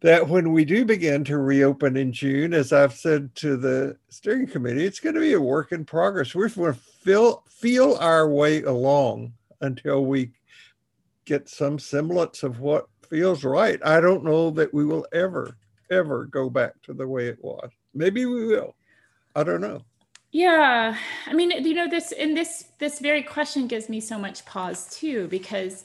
that 0.00 0.28
when 0.28 0.52
we 0.52 0.64
do 0.64 0.84
begin 0.84 1.24
to 1.24 1.38
reopen 1.38 1.96
in 1.96 2.12
June, 2.12 2.52
as 2.52 2.72
I've 2.72 2.94
said 2.94 3.34
to 3.36 3.56
the 3.56 3.96
steering 4.10 4.46
committee, 4.46 4.84
it's 4.84 5.00
going 5.00 5.14
to 5.14 5.20
be 5.20 5.32
a 5.32 5.40
work 5.40 5.72
in 5.72 5.84
progress. 5.84 6.34
We're 6.34 6.48
going 6.48 6.74
to 6.74 6.78
feel, 6.78 7.44
feel 7.48 7.96
our 8.00 8.28
way 8.28 8.62
along 8.62 9.32
until 9.60 10.04
we 10.04 10.32
get 11.24 11.48
some 11.48 11.78
semblance 11.78 12.42
of 12.42 12.60
what 12.60 12.88
feels 13.08 13.44
right. 13.44 13.80
I 13.84 14.00
don't 14.00 14.24
know 14.24 14.50
that 14.50 14.74
we 14.74 14.84
will 14.84 15.06
ever 15.12 15.56
ever 15.90 16.26
go 16.26 16.50
back 16.50 16.80
to 16.82 16.92
the 16.92 17.06
way 17.06 17.28
it 17.28 17.42
was. 17.42 17.70
Maybe 17.94 18.26
we 18.26 18.46
will. 18.46 18.74
I 19.34 19.44
don't 19.44 19.60
know. 19.60 19.82
Yeah. 20.32 20.96
I 21.26 21.32
mean, 21.32 21.50
you 21.50 21.74
know, 21.74 21.88
this 21.88 22.12
and 22.12 22.36
this 22.36 22.64
this 22.78 22.98
very 22.98 23.22
question 23.22 23.68
gives 23.68 23.88
me 23.88 24.00
so 24.00 24.18
much 24.18 24.44
pause 24.44 24.96
too, 24.98 25.28
because 25.28 25.84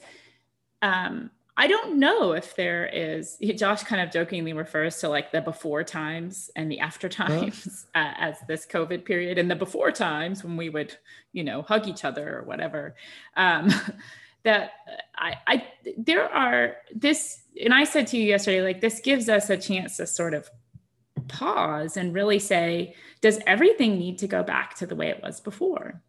um 0.81 1.29
I 1.59 1.67
don't 1.67 1.99
know 1.99 2.31
if 2.31 2.55
there 2.55 2.87
is. 2.87 3.37
Josh 3.57 3.83
kind 3.83 4.01
of 4.01 4.11
jokingly 4.11 4.53
refers 4.53 4.97
to 4.99 5.09
like 5.09 5.33
the 5.33 5.41
before 5.41 5.83
times 5.83 6.49
and 6.55 6.71
the 6.71 6.79
after 6.79 7.09
times 7.09 7.85
huh? 7.93 7.99
uh, 8.01 8.13
as 8.17 8.37
this 8.47 8.65
COVID 8.65 9.03
period, 9.03 9.37
and 9.37 9.51
the 9.51 9.55
before 9.55 9.91
times 9.91 10.41
when 10.41 10.55
we 10.55 10.69
would, 10.69 10.95
you 11.33 11.43
know, 11.43 11.61
hug 11.61 11.87
each 11.87 12.05
other 12.05 12.37
or 12.39 12.43
whatever. 12.43 12.95
Um, 13.35 13.69
that 14.43 14.71
uh, 14.87 15.01
I, 15.15 15.35
I 15.47 15.67
there 15.97 16.25
are 16.25 16.77
this 16.93 17.43
and 17.61 17.73
I 17.73 17.83
said 17.83 18.07
to 18.07 18.17
you 18.17 18.23
yesterday, 18.23 18.61
like 18.61 18.81
this 18.81 18.99
gives 18.99 19.29
us 19.29 19.49
a 19.49 19.57
chance 19.57 19.97
to 19.97 20.07
sort 20.07 20.33
of 20.33 20.49
pause 21.27 21.97
and 21.97 22.13
really 22.13 22.39
say, 22.39 22.95
does 23.21 23.39
everything 23.45 23.97
need 23.97 24.17
to 24.19 24.27
go 24.27 24.43
back 24.43 24.75
to 24.75 24.85
the 24.85 24.95
way 24.95 25.09
it 25.09 25.21
was 25.21 25.39
before? 25.39 26.01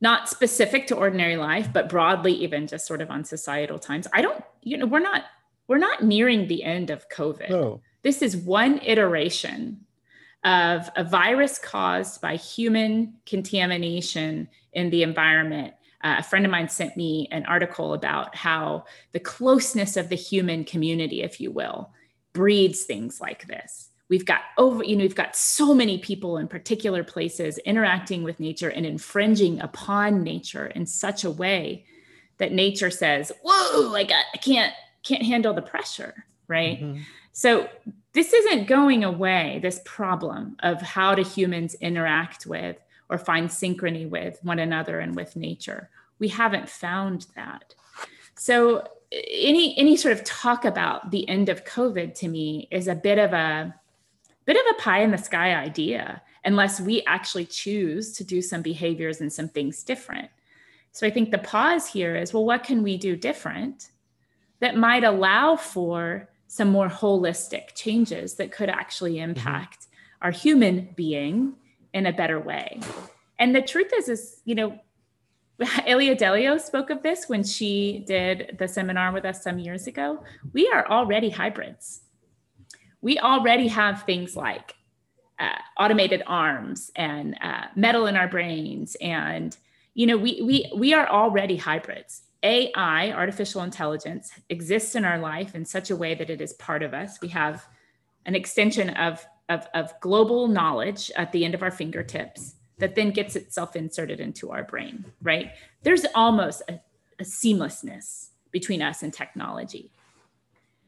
Not 0.00 0.28
specific 0.28 0.88
to 0.88 0.96
ordinary 0.96 1.36
life, 1.36 1.72
but 1.72 1.88
broadly, 1.88 2.32
even 2.32 2.66
just 2.66 2.86
sort 2.86 3.00
of 3.00 3.10
on 3.10 3.24
societal 3.24 3.78
times. 3.78 4.08
I 4.12 4.22
don't, 4.22 4.42
you 4.62 4.76
know, 4.76 4.86
we're 4.86 5.00
not 5.00 5.24
we're 5.68 5.78
not 5.78 6.02
nearing 6.02 6.48
the 6.48 6.64
end 6.64 6.90
of 6.90 7.08
COVID. 7.08 7.50
No. 7.50 7.80
This 8.02 8.20
is 8.20 8.36
one 8.36 8.80
iteration 8.82 9.86
of 10.44 10.90
a 10.96 11.04
virus 11.04 11.58
caused 11.58 12.20
by 12.20 12.34
human 12.34 13.14
contamination 13.26 14.48
in 14.72 14.90
the 14.90 15.04
environment 15.04 15.74
uh, 16.02 16.16
a 16.18 16.22
friend 16.22 16.44
of 16.44 16.50
mine 16.50 16.68
sent 16.68 16.96
me 16.96 17.28
an 17.30 17.44
article 17.46 17.94
about 17.94 18.34
how 18.34 18.84
the 19.12 19.20
closeness 19.20 19.96
of 19.96 20.08
the 20.08 20.16
human 20.16 20.64
community, 20.64 21.22
if 21.22 21.40
you 21.40 21.50
will, 21.50 21.90
breeds 22.32 22.84
things 22.84 23.20
like 23.20 23.46
this. 23.46 23.90
We've 24.08 24.26
got 24.26 24.40
over, 24.58 24.84
you 24.84 24.96
know, 24.96 25.02
we've 25.02 25.14
got 25.14 25.36
so 25.36 25.74
many 25.74 25.98
people 25.98 26.36
in 26.36 26.48
particular 26.48 27.02
places 27.04 27.58
interacting 27.58 28.22
with 28.24 28.40
nature 28.40 28.68
and 28.68 28.84
infringing 28.84 29.60
upon 29.60 30.22
nature 30.22 30.66
in 30.66 30.84
such 30.86 31.24
a 31.24 31.30
way 31.30 31.86
that 32.38 32.52
nature 32.52 32.90
says, 32.90 33.32
"Whoa, 33.42 33.94
I 33.94 34.04
got, 34.04 34.24
I 34.34 34.38
can't, 34.38 34.74
can't 35.02 35.22
handle 35.22 35.54
the 35.54 35.62
pressure." 35.62 36.26
Right. 36.48 36.82
Mm-hmm. 36.82 37.02
So 37.32 37.68
this 38.12 38.32
isn't 38.34 38.66
going 38.66 39.04
away. 39.04 39.60
This 39.62 39.80
problem 39.84 40.56
of 40.60 40.82
how 40.82 41.14
do 41.14 41.22
humans 41.22 41.74
interact 41.80 42.44
with 42.44 42.76
or 43.12 43.18
find 43.18 43.50
synchrony 43.50 44.08
with 44.08 44.38
one 44.42 44.58
another 44.58 44.98
and 44.98 45.14
with 45.14 45.36
nature. 45.36 45.90
We 46.18 46.28
haven't 46.28 46.68
found 46.68 47.26
that. 47.36 47.74
So 48.34 48.88
any 49.12 49.76
any 49.78 49.96
sort 49.96 50.16
of 50.16 50.24
talk 50.24 50.64
about 50.64 51.10
the 51.10 51.28
end 51.28 51.50
of 51.50 51.66
COVID 51.66 52.14
to 52.14 52.28
me 52.28 52.68
is 52.70 52.88
a 52.88 52.94
bit 52.94 53.18
of 53.18 53.34
a 53.34 53.74
bit 54.46 54.56
of 54.56 54.62
a 54.70 54.80
pie 54.80 55.02
in 55.02 55.10
the 55.10 55.18
sky 55.18 55.54
idea 55.54 56.22
unless 56.44 56.80
we 56.80 57.02
actually 57.02 57.44
choose 57.44 58.12
to 58.14 58.24
do 58.24 58.40
some 58.40 58.62
behaviors 58.62 59.20
and 59.20 59.30
some 59.30 59.48
things 59.48 59.82
different. 59.82 60.30
So 60.90 61.06
I 61.06 61.10
think 61.10 61.30
the 61.30 61.38
pause 61.38 61.86
here 61.86 62.16
is 62.16 62.32
well, 62.32 62.46
what 62.46 62.64
can 62.64 62.82
we 62.82 62.96
do 62.96 63.14
different 63.14 63.90
that 64.60 64.76
might 64.76 65.04
allow 65.04 65.56
for 65.56 66.30
some 66.46 66.68
more 66.68 66.88
holistic 66.88 67.74
changes 67.74 68.36
that 68.36 68.52
could 68.52 68.70
actually 68.70 69.16
mm-hmm. 69.16 69.30
impact 69.30 69.80
mm-hmm. 69.80 70.24
our 70.24 70.30
human 70.30 70.88
being 70.96 71.56
in 71.94 72.06
a 72.06 72.12
better 72.12 72.40
way? 72.40 72.80
And 73.38 73.54
the 73.54 73.62
truth 73.62 73.92
is, 73.96 74.08
is, 74.08 74.40
you 74.44 74.54
know, 74.54 74.78
Ilia 75.86 76.16
Delio 76.16 76.60
spoke 76.60 76.90
of 76.90 77.02
this 77.02 77.28
when 77.28 77.44
she 77.44 78.04
did 78.06 78.56
the 78.58 78.68
seminar 78.68 79.12
with 79.12 79.24
us 79.24 79.42
some 79.42 79.58
years 79.58 79.86
ago. 79.86 80.22
We 80.52 80.68
are 80.68 80.88
already 80.88 81.30
hybrids. 81.30 82.02
We 83.00 83.18
already 83.18 83.68
have 83.68 84.02
things 84.04 84.36
like 84.36 84.74
uh, 85.38 85.58
automated 85.78 86.22
arms 86.26 86.90
and 86.94 87.36
uh, 87.42 87.64
metal 87.74 88.06
in 88.06 88.16
our 88.16 88.28
brains, 88.28 88.96
and 89.00 89.56
you 89.94 90.06
know, 90.06 90.16
we 90.16 90.40
we 90.42 90.72
we 90.76 90.94
are 90.94 91.08
already 91.08 91.56
hybrids. 91.56 92.22
AI, 92.44 93.12
artificial 93.12 93.62
intelligence, 93.62 94.32
exists 94.48 94.94
in 94.94 95.04
our 95.04 95.18
life 95.18 95.54
in 95.54 95.64
such 95.64 95.90
a 95.90 95.96
way 95.96 96.14
that 96.14 96.30
it 96.30 96.40
is 96.40 96.54
part 96.54 96.82
of 96.82 96.92
us. 96.92 97.20
We 97.20 97.28
have 97.28 97.66
an 98.26 98.34
extension 98.34 98.90
of 98.90 99.24
of, 99.52 99.66
of 99.74 99.92
global 100.00 100.48
knowledge 100.48 101.10
at 101.16 101.32
the 101.32 101.44
end 101.44 101.54
of 101.54 101.62
our 101.62 101.70
fingertips 101.70 102.54
that 102.78 102.94
then 102.94 103.10
gets 103.10 103.36
itself 103.36 103.76
inserted 103.76 104.18
into 104.18 104.50
our 104.50 104.64
brain, 104.64 105.04
right? 105.22 105.52
There's 105.82 106.04
almost 106.14 106.62
a, 106.68 106.80
a 107.20 107.24
seamlessness 107.24 108.28
between 108.50 108.82
us 108.82 109.02
and 109.02 109.12
technology. 109.12 109.90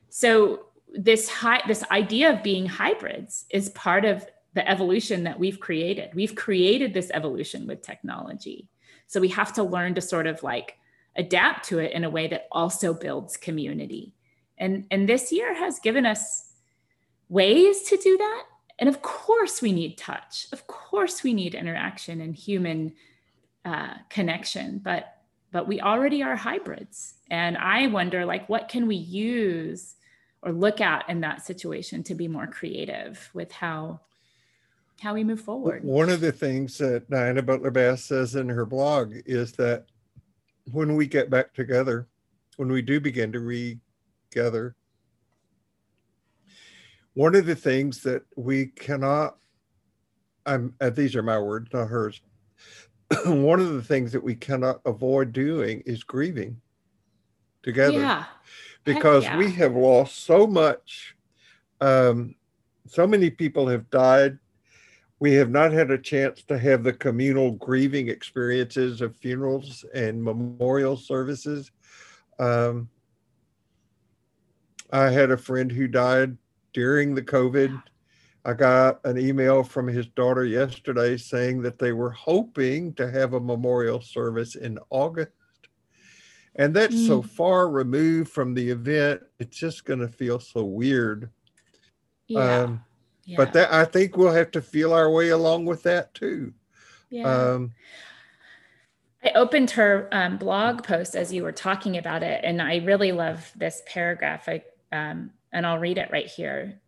So 0.09 0.67
this 0.93 1.31
this 1.67 1.85
idea 1.91 2.33
of 2.33 2.43
being 2.43 2.67
hybrids 2.67 3.47
is 3.51 3.69
part 3.71 4.05
of 4.05 4.27
the 4.55 4.69
evolution 4.69 5.25
that 5.25 5.39
we've 5.39 5.61
created. 5.61 6.11
We've 6.15 6.35
created 6.35 6.95
this 6.95 7.11
evolution 7.13 7.67
with 7.67 7.83
technology. 7.83 8.69
So 9.07 9.21
we 9.21 9.29
have 9.29 9.53
to 9.55 9.63
learn 9.63 9.95
to 9.95 10.01
sort 10.01 10.27
of 10.27 10.43
like 10.43 10.79
adapt 11.17 11.67
to 11.69 11.79
it 11.79 11.93
in 11.93 12.05
a 12.05 12.11
way 12.11 12.27
that 12.29 12.49
also 12.51 12.95
builds 12.95 13.37
community. 13.37 14.15
And, 14.59 14.87
and 14.91 15.09
this 15.09 15.33
year 15.33 15.55
has 15.55 15.81
given 15.81 16.07
us 16.07 16.53
ways 17.29 17.83
to 17.83 17.97
do 17.97 18.17
that 18.17 18.45
and 18.79 18.89
of 18.89 19.03
course, 19.03 19.63
we 19.63 19.73
need 19.73 19.97
touch. 19.97 20.47
Of 20.53 20.67
course, 20.67 21.23
we 21.23 21.33
need 21.33 21.55
interaction 21.55 22.21
and 22.21 22.35
human 22.35 22.95
uh, 23.65 23.95
connection. 24.09 24.81
But 24.83 25.11
but 25.53 25.69
we 25.69 25.81
already 25.81 26.23
are 26.23 26.37
hybrids, 26.37 27.15
and 27.31 27.57
I 27.57 27.87
wonder, 27.87 28.25
like, 28.25 28.49
what 28.49 28.69
can 28.69 28.87
we 28.89 28.97
use 28.97 29.95
or 30.45 30.53
look 30.53 30.81
at 30.81 31.09
in 31.09 31.21
that 31.23 31.45
situation 31.45 32.03
to 32.05 32.15
be 32.15 32.29
more 32.29 32.47
creative 32.47 33.31
with 33.33 33.51
how 33.51 34.01
how 35.01 35.15
we 35.15 35.25
move 35.25 35.41
forward. 35.41 35.83
One 35.83 36.09
of 36.09 36.21
the 36.21 36.33
things 36.33 36.79
that 36.79 37.11
Diana 37.11 37.43
Butler 37.43 37.71
Bass 37.71 38.05
says 38.05 38.37
in 38.37 38.49
her 38.49 38.65
blog 38.65 39.15
is 39.27 39.53
that 39.53 39.87
when 40.71 40.95
we 40.95 41.07
get 41.07 41.31
back 41.31 41.53
together, 41.53 42.07
when 42.57 42.71
we 42.71 42.81
do 42.81 43.01
begin 43.01 43.33
to 43.33 43.41
regather, 43.41 44.77
one 47.15 47.35
of 47.35 47.47
the 47.47 47.57
things 47.57 48.03
that 48.03 48.23
we 48.37 48.67
cannot 48.67 49.37
i'm 50.47 50.75
uh, 50.81 50.91
these 50.91 51.17
are 51.17 51.23
my 51.23 51.39
words 51.39 51.69
not 51.73 51.89
hers 51.89 52.21
one 53.27 53.61
of 53.61 53.73
the 53.73 53.83
things 53.83 54.13
that 54.13 54.23
we 54.23 54.35
cannot 54.35 54.81
avoid 54.85 55.33
doing 55.33 55.83
is 55.87 56.03
grieving 56.03 56.61
together 57.63 57.99
yeah. 57.99 58.25
because 58.85 59.25
yeah. 59.25 59.37
we 59.39 59.51
have 59.51 59.75
lost 59.75 60.25
so 60.25 60.47
much 60.47 61.17
um, 61.81 62.35
so 62.87 63.07
many 63.07 63.31
people 63.31 63.67
have 63.67 63.89
died 63.91 64.39
we 65.21 65.33
have 65.33 65.51
not 65.51 65.73
had 65.73 65.91
a 65.91 65.99
chance 65.99 66.43
to 66.43 66.59
have 66.59 66.83
the 66.83 66.93
communal 66.93 67.53
grieving 67.53 68.09
experiences 68.09 69.01
of 69.01 69.17
funerals 69.17 69.85
and 69.95 70.23
memorial 70.23 70.97
services 70.97 71.71
um, 72.39 72.89
i 74.93 75.09
had 75.09 75.31
a 75.31 75.37
friend 75.37 75.71
who 75.71 75.87
died 75.87 76.37
during 76.75 77.15
the 77.15 77.23
COVID. 77.23 77.83
I 78.45 78.53
got 78.53 79.01
an 79.07 79.17
email 79.17 79.63
from 79.63 79.89
his 79.89 80.07
daughter 80.09 80.45
yesterday 80.45 81.17
saying 81.17 81.63
that 81.63 81.79
they 81.79 81.93
were 81.93 82.11
hoping 82.11 82.93
to 82.95 83.11
have 83.11 83.33
a 83.33 83.41
memorial 83.41 84.03
service 84.03 84.55
in 84.55 84.79
August. 84.91 85.31
And 86.57 86.75
that's 86.75 86.95
mm. 86.95 87.07
so 87.07 87.23
far 87.23 87.71
removed 87.71 88.31
from 88.31 88.53
the 88.53 88.69
event, 88.69 89.23
it's 89.39 89.57
just 89.57 89.87
going 89.87 90.01
to 90.01 90.09
feel 90.09 90.39
so 90.39 90.63
weird. 90.63 91.31
Yeah. 92.27 92.63
Um, 92.63 92.85
yeah. 93.25 93.37
But 93.39 93.55
that 93.55 93.73
I 93.73 93.87
think 93.87 94.17
we'll 94.17 94.33
have 94.33 94.51
to 94.51 94.61
feel 94.61 94.93
our 94.93 95.11
way 95.11 95.31
along 95.31 95.65
with 95.65 95.83
that 95.85 96.13
too. 96.13 96.53
Yeah. 97.09 97.25
Um, 97.25 97.73
I 99.25 99.31
opened 99.31 99.71
her 99.73 100.09
um, 100.13 100.37
blog 100.37 100.85
post 100.85 101.17
as 101.17 101.33
you 101.33 101.43
were 101.43 101.53
talking 101.53 101.97
about 101.97 102.23
it, 102.23 102.43
and 102.45 102.61
I 102.61 102.77
really 102.79 103.13
love 103.13 103.51
this 103.57 103.81
paragraph. 103.87 104.49
I 104.49 104.63
um, 104.93 105.31
and 105.55 105.67
I'll 105.67 105.79
read 105.79 105.97
it 105.97 106.11
right 106.13 106.27
here. 106.27 106.81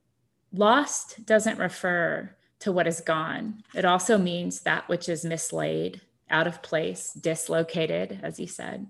Lost 0.53 1.25
doesn't 1.25 1.59
refer 1.59 2.37
to 2.61 2.73
what 2.73 2.87
is 2.87 3.01
gone, 3.01 3.63
it 3.75 3.85
also 3.85 4.19
means 4.19 4.61
that 4.61 4.89
which 4.89 5.09
is 5.09 5.25
mislaid, 5.25 6.01
out 6.31 6.47
of 6.47 6.63
place, 6.63 7.13
dislocated, 7.13 8.19
as 8.23 8.37
he 8.39 8.47
said. 8.47 8.87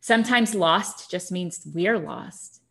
Sometimes 0.00 0.54
lost 0.54 1.10
just 1.10 1.30
means 1.30 1.66
we're 1.74 1.98
lost. 1.98 2.62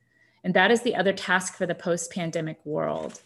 And 0.44 0.54
that 0.54 0.72
is 0.72 0.82
the 0.82 0.96
other 0.96 1.14
task 1.14 1.56
for 1.56 1.66
the 1.66 1.76
post 1.76 2.12
pandemic 2.12 2.66
world 2.66 3.22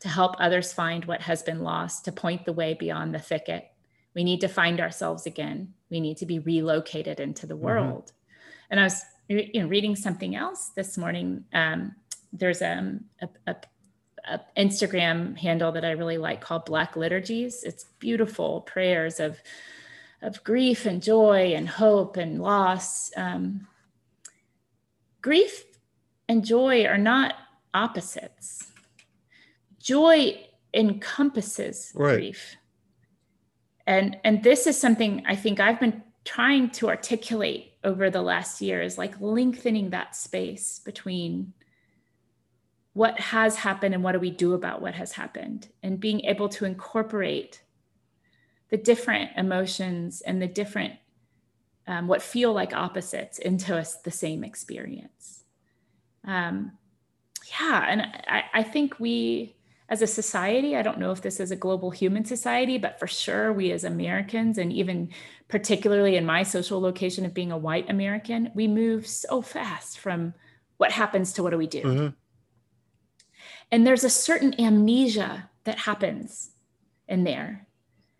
to 0.00 0.08
help 0.08 0.34
others 0.38 0.72
find 0.72 1.04
what 1.04 1.22
has 1.22 1.42
been 1.42 1.62
lost, 1.62 2.04
to 2.04 2.12
point 2.12 2.44
the 2.44 2.52
way 2.52 2.74
beyond 2.74 3.14
the 3.14 3.18
thicket. 3.18 3.70
We 4.14 4.24
need 4.24 4.40
to 4.42 4.48
find 4.48 4.80
ourselves 4.80 5.24
again. 5.24 5.72
We 5.88 6.00
need 6.00 6.18
to 6.18 6.26
be 6.26 6.40
relocated 6.40 7.20
into 7.20 7.46
the 7.46 7.54
mm-hmm. 7.54 7.64
world. 7.64 8.04
Mm-hmm. 8.04 8.66
And 8.70 8.80
I 8.80 8.84
was 8.84 9.02
you 9.28 9.62
know, 9.62 9.68
reading 9.68 9.96
something 9.96 10.34
else 10.34 10.70
this 10.74 10.98
morning. 10.98 11.44
Um, 11.52 11.94
there's 12.38 12.62
um, 12.62 13.04
a, 13.20 13.28
a, 13.46 13.56
a, 14.28 14.40
Instagram 14.56 15.36
handle 15.36 15.72
that 15.72 15.84
I 15.84 15.92
really 15.92 16.18
like 16.18 16.40
called 16.40 16.64
Black 16.64 16.96
Liturgies. 16.96 17.62
It's 17.64 17.84
beautiful 17.98 18.62
prayers 18.62 19.20
of 19.20 19.38
of 20.22 20.42
grief 20.44 20.86
and 20.86 21.02
joy 21.02 21.52
and 21.54 21.68
hope 21.68 22.16
and 22.16 22.40
loss. 22.40 23.10
Um, 23.16 23.66
grief 25.20 25.64
and 26.28 26.44
joy 26.44 26.86
are 26.86 26.98
not 26.98 27.34
opposites. 27.74 28.70
Joy 29.78 30.46
encompasses 30.72 31.92
right. 31.94 32.14
grief. 32.14 32.56
And 33.86 34.16
and 34.24 34.42
this 34.42 34.66
is 34.66 34.80
something 34.80 35.22
I 35.26 35.36
think 35.36 35.60
I've 35.60 35.78
been 35.78 36.02
trying 36.24 36.70
to 36.70 36.88
articulate 36.88 37.72
over 37.84 38.10
the 38.10 38.20
last 38.20 38.60
year 38.60 38.82
is 38.82 38.98
like 38.98 39.14
lengthening 39.20 39.90
that 39.90 40.16
space 40.16 40.80
between 40.84 41.52
what 42.96 43.20
has 43.20 43.56
happened 43.56 43.92
and 43.92 44.02
what 44.02 44.12
do 44.12 44.18
we 44.18 44.30
do 44.30 44.54
about 44.54 44.80
what 44.80 44.94
has 44.94 45.12
happened? 45.12 45.68
And 45.82 46.00
being 46.00 46.24
able 46.24 46.48
to 46.48 46.64
incorporate 46.64 47.60
the 48.70 48.78
different 48.78 49.32
emotions 49.36 50.22
and 50.22 50.40
the 50.40 50.46
different 50.46 50.94
um, 51.86 52.08
what 52.08 52.22
feel 52.22 52.54
like 52.54 52.72
opposites 52.72 53.38
into 53.38 53.76
us 53.76 53.98
the 53.98 54.10
same 54.10 54.42
experience. 54.42 55.44
Um, 56.24 56.72
yeah 57.60 57.84
and 57.86 58.02
I, 58.26 58.44
I 58.54 58.62
think 58.62 58.98
we 58.98 59.54
as 59.88 60.02
a 60.02 60.06
society 60.08 60.74
i 60.74 60.82
don't 60.82 60.98
know 60.98 61.12
if 61.12 61.22
this 61.22 61.38
is 61.38 61.52
a 61.52 61.56
global 61.56 61.92
human 61.92 62.24
society 62.24 62.76
but 62.76 62.98
for 62.98 63.06
sure 63.06 63.52
we 63.52 63.70
as 63.70 63.84
americans 63.84 64.58
and 64.58 64.72
even 64.72 65.10
particularly 65.46 66.16
in 66.16 66.26
my 66.26 66.42
social 66.42 66.80
location 66.80 67.24
of 67.24 67.32
being 67.32 67.52
a 67.52 67.56
white 67.56 67.88
american 67.88 68.50
we 68.56 68.66
move 68.66 69.06
so 69.06 69.40
fast 69.40 70.00
from 70.00 70.34
what 70.78 70.90
happens 70.90 71.32
to 71.34 71.42
what 71.44 71.50
do 71.50 71.56
we 71.56 71.68
do. 71.68 71.82
Mm-hmm 71.82 72.08
and 73.70 73.86
there's 73.86 74.04
a 74.04 74.10
certain 74.10 74.58
amnesia 74.60 75.50
that 75.64 75.78
happens 75.78 76.50
in 77.08 77.24
there. 77.24 77.66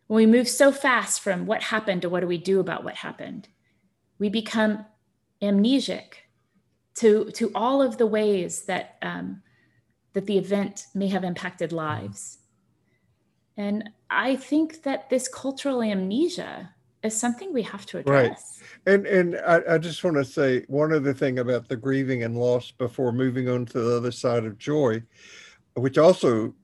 When 0.06 0.16
we 0.16 0.26
move 0.26 0.48
so 0.48 0.72
fast 0.72 1.20
from 1.20 1.46
what 1.46 1.62
happened 1.64 2.02
to 2.02 2.09
what 2.09 2.20
do 2.20 2.26
we 2.26 2.38
do 2.38 2.61
about 2.61 2.85
what 2.85 2.96
happened, 2.96 3.48
we 4.18 4.28
become 4.28 4.85
amnesic 5.42 6.14
to, 6.96 7.30
to 7.32 7.50
all 7.54 7.82
of 7.82 7.98
the 7.98 8.06
ways 8.06 8.62
that, 8.62 8.96
um, 9.02 9.42
that 10.14 10.26
the 10.26 10.38
event 10.38 10.87
may 10.94 11.09
have 11.09 11.24
impacted 11.24 11.72
lives. 11.72 12.38
And 13.56 13.90
I 14.11 14.37
think 14.37 14.82
that 14.82 15.11
this 15.11 15.28
cultural 15.28 15.82
amnesia 15.82 16.74
is 17.07 17.19
something 17.19 17.53
we 17.53 17.62
have 17.62 17.87
to 17.87 17.99
address. 17.99 18.61
Right. 18.87 18.95
And 18.95 19.07
and 19.07 19.37
I, 19.47 19.75
I 19.75 19.79
just 19.79 20.03
want 20.05 20.16
to 20.16 20.25
say 20.25 20.64
one 20.69 20.92
other 20.92 21.14
thing 21.14 21.38
about 21.38 21.69
the 21.69 21.77
grieving 21.77 22.23
and 22.23 22.37
loss 22.37 22.71
before 22.71 23.12
moving 23.12 23.49
on 23.49 23.66
to 23.66 23.81
the 23.81 23.97
other 23.97 24.12
side 24.12 24.45
of 24.45 24.59
joy, 24.59 25.03
which 25.75 25.99
also 25.99 26.55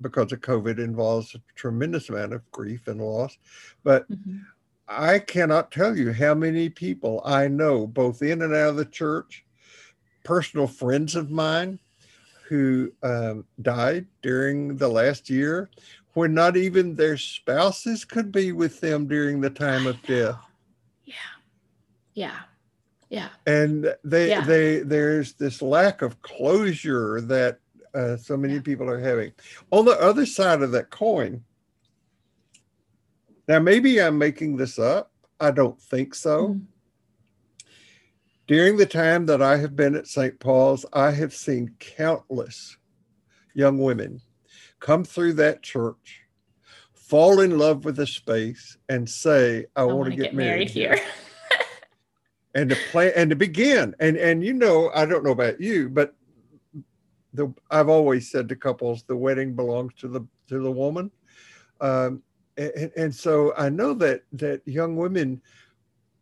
because 0.00 0.32
of 0.32 0.40
COVID 0.40 0.78
involves 0.78 1.34
a 1.34 1.40
tremendous 1.54 2.10
amount 2.10 2.34
of 2.34 2.48
grief 2.50 2.86
and 2.86 3.00
loss. 3.00 3.38
But 3.82 4.10
mm-hmm. 4.10 4.38
I 4.88 5.18
cannot 5.18 5.72
tell 5.72 5.96
you 5.96 6.12
how 6.12 6.34
many 6.34 6.68
people 6.68 7.22
I 7.24 7.48
know, 7.48 7.86
both 7.86 8.22
in 8.22 8.42
and 8.42 8.54
out 8.54 8.70
of 8.70 8.76
the 8.76 8.84
church, 8.84 9.44
personal 10.24 10.66
friends 10.66 11.16
of 11.16 11.30
mine, 11.30 11.78
who 12.48 12.92
um, 13.02 13.44
died 13.62 14.06
during 14.22 14.76
the 14.76 14.88
last 14.88 15.28
year 15.28 15.68
when 16.16 16.32
not 16.32 16.56
even 16.56 16.94
their 16.94 17.18
spouses 17.18 18.02
could 18.02 18.32
be 18.32 18.50
with 18.50 18.80
them 18.80 19.06
during 19.06 19.38
the 19.38 19.50
time 19.50 19.86
of 19.86 20.02
death. 20.04 20.38
Yeah. 21.04 21.14
Yeah. 22.14 22.38
Yeah. 23.10 23.28
And 23.46 23.94
they 24.02 24.30
yeah. 24.30 24.40
they 24.40 24.78
there's 24.78 25.34
this 25.34 25.60
lack 25.60 26.00
of 26.00 26.22
closure 26.22 27.20
that 27.20 27.58
uh, 27.94 28.16
so 28.16 28.34
many 28.34 28.54
yeah. 28.54 28.60
people 28.62 28.88
are 28.88 28.98
having. 28.98 29.32
On 29.70 29.84
the 29.84 30.00
other 30.00 30.24
side 30.24 30.62
of 30.62 30.72
that 30.72 30.88
coin, 30.88 31.44
now 33.46 33.58
maybe 33.58 34.00
I'm 34.00 34.16
making 34.16 34.56
this 34.56 34.78
up. 34.78 35.12
I 35.38 35.50
don't 35.50 35.78
think 35.78 36.14
so. 36.14 36.48
Mm-hmm. 36.48 36.64
During 38.46 38.78
the 38.78 38.86
time 38.86 39.26
that 39.26 39.42
I 39.42 39.58
have 39.58 39.76
been 39.76 39.94
at 39.94 40.06
St. 40.06 40.40
Paul's, 40.40 40.86
I 40.94 41.10
have 41.10 41.34
seen 41.34 41.74
countless 41.78 42.78
young 43.52 43.76
women 43.76 44.22
come 44.80 45.04
through 45.04 45.34
that 45.34 45.62
church, 45.62 46.22
fall 46.92 47.40
in 47.40 47.58
love 47.58 47.84
with 47.84 47.96
the 47.96 48.06
space, 48.06 48.76
and 48.88 49.08
say, 49.08 49.66
"I, 49.76 49.82
I 49.82 49.84
want 49.84 50.10
to 50.10 50.16
get, 50.16 50.22
get, 50.22 50.34
married, 50.34 50.48
married 50.48 50.70
here." 50.70 51.00
and 52.54 52.70
to 52.70 52.76
plan 52.90 53.12
and 53.16 53.30
to 53.30 53.36
begin, 53.36 53.94
and 54.00 54.16
and 54.16 54.44
you 54.44 54.52
know, 54.52 54.90
I 54.94 55.06
don't 55.06 55.24
know 55.24 55.32
about 55.32 55.60
you, 55.60 55.88
but 55.88 56.14
the 57.32 57.52
I've 57.70 57.88
always 57.88 58.30
said 58.30 58.48
to 58.48 58.56
couples, 58.56 59.04
the 59.04 59.16
wedding 59.16 59.54
belongs 59.54 59.94
to 59.98 60.08
the 60.08 60.22
to 60.48 60.60
the 60.60 60.70
woman. 60.70 61.10
Um, 61.80 62.22
and, 62.56 62.90
and 62.96 63.14
so 63.14 63.52
I 63.56 63.68
know 63.68 63.94
that 63.94 64.22
that 64.32 64.62
young 64.66 64.96
women 64.96 65.42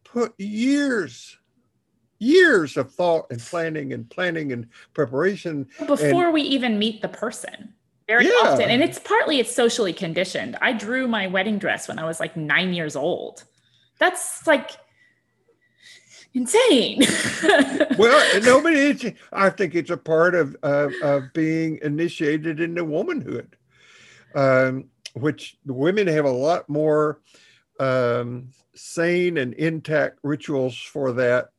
put 0.02 0.38
years 0.38 1.38
years 2.18 2.76
of 2.76 2.92
thought 2.92 3.26
and 3.30 3.40
planning 3.40 3.92
and 3.92 4.08
planning 4.08 4.52
and 4.52 4.66
preparation 4.94 5.66
before 5.86 6.26
and, 6.26 6.34
we 6.34 6.42
even 6.42 6.78
meet 6.78 7.02
the 7.02 7.08
person 7.08 7.73
very 8.06 8.26
yeah. 8.26 8.32
often 8.42 8.70
and 8.70 8.82
it's 8.82 8.98
partly 8.98 9.40
it's 9.40 9.54
socially 9.54 9.92
conditioned 9.92 10.56
i 10.60 10.72
drew 10.72 11.08
my 11.08 11.26
wedding 11.26 11.58
dress 11.58 11.88
when 11.88 11.98
i 11.98 12.04
was 12.04 12.20
like 12.20 12.36
nine 12.36 12.74
years 12.74 12.96
old 12.96 13.44
that's 13.98 14.46
like 14.46 14.72
insane 16.34 17.00
well 17.98 18.40
nobody 18.42 19.14
i 19.32 19.48
think 19.48 19.74
it's 19.74 19.90
a 19.90 19.96
part 19.96 20.34
of, 20.34 20.56
of, 20.62 20.92
of 21.02 21.32
being 21.32 21.78
initiated 21.82 22.60
into 22.60 22.84
womanhood 22.84 23.56
um, 24.34 24.86
which 25.14 25.56
women 25.64 26.06
have 26.08 26.24
a 26.24 26.30
lot 26.30 26.68
more 26.68 27.20
um, 27.78 28.48
sane 28.74 29.38
and 29.38 29.54
intact 29.54 30.18
rituals 30.22 30.76
for 30.76 31.12
that 31.12 31.50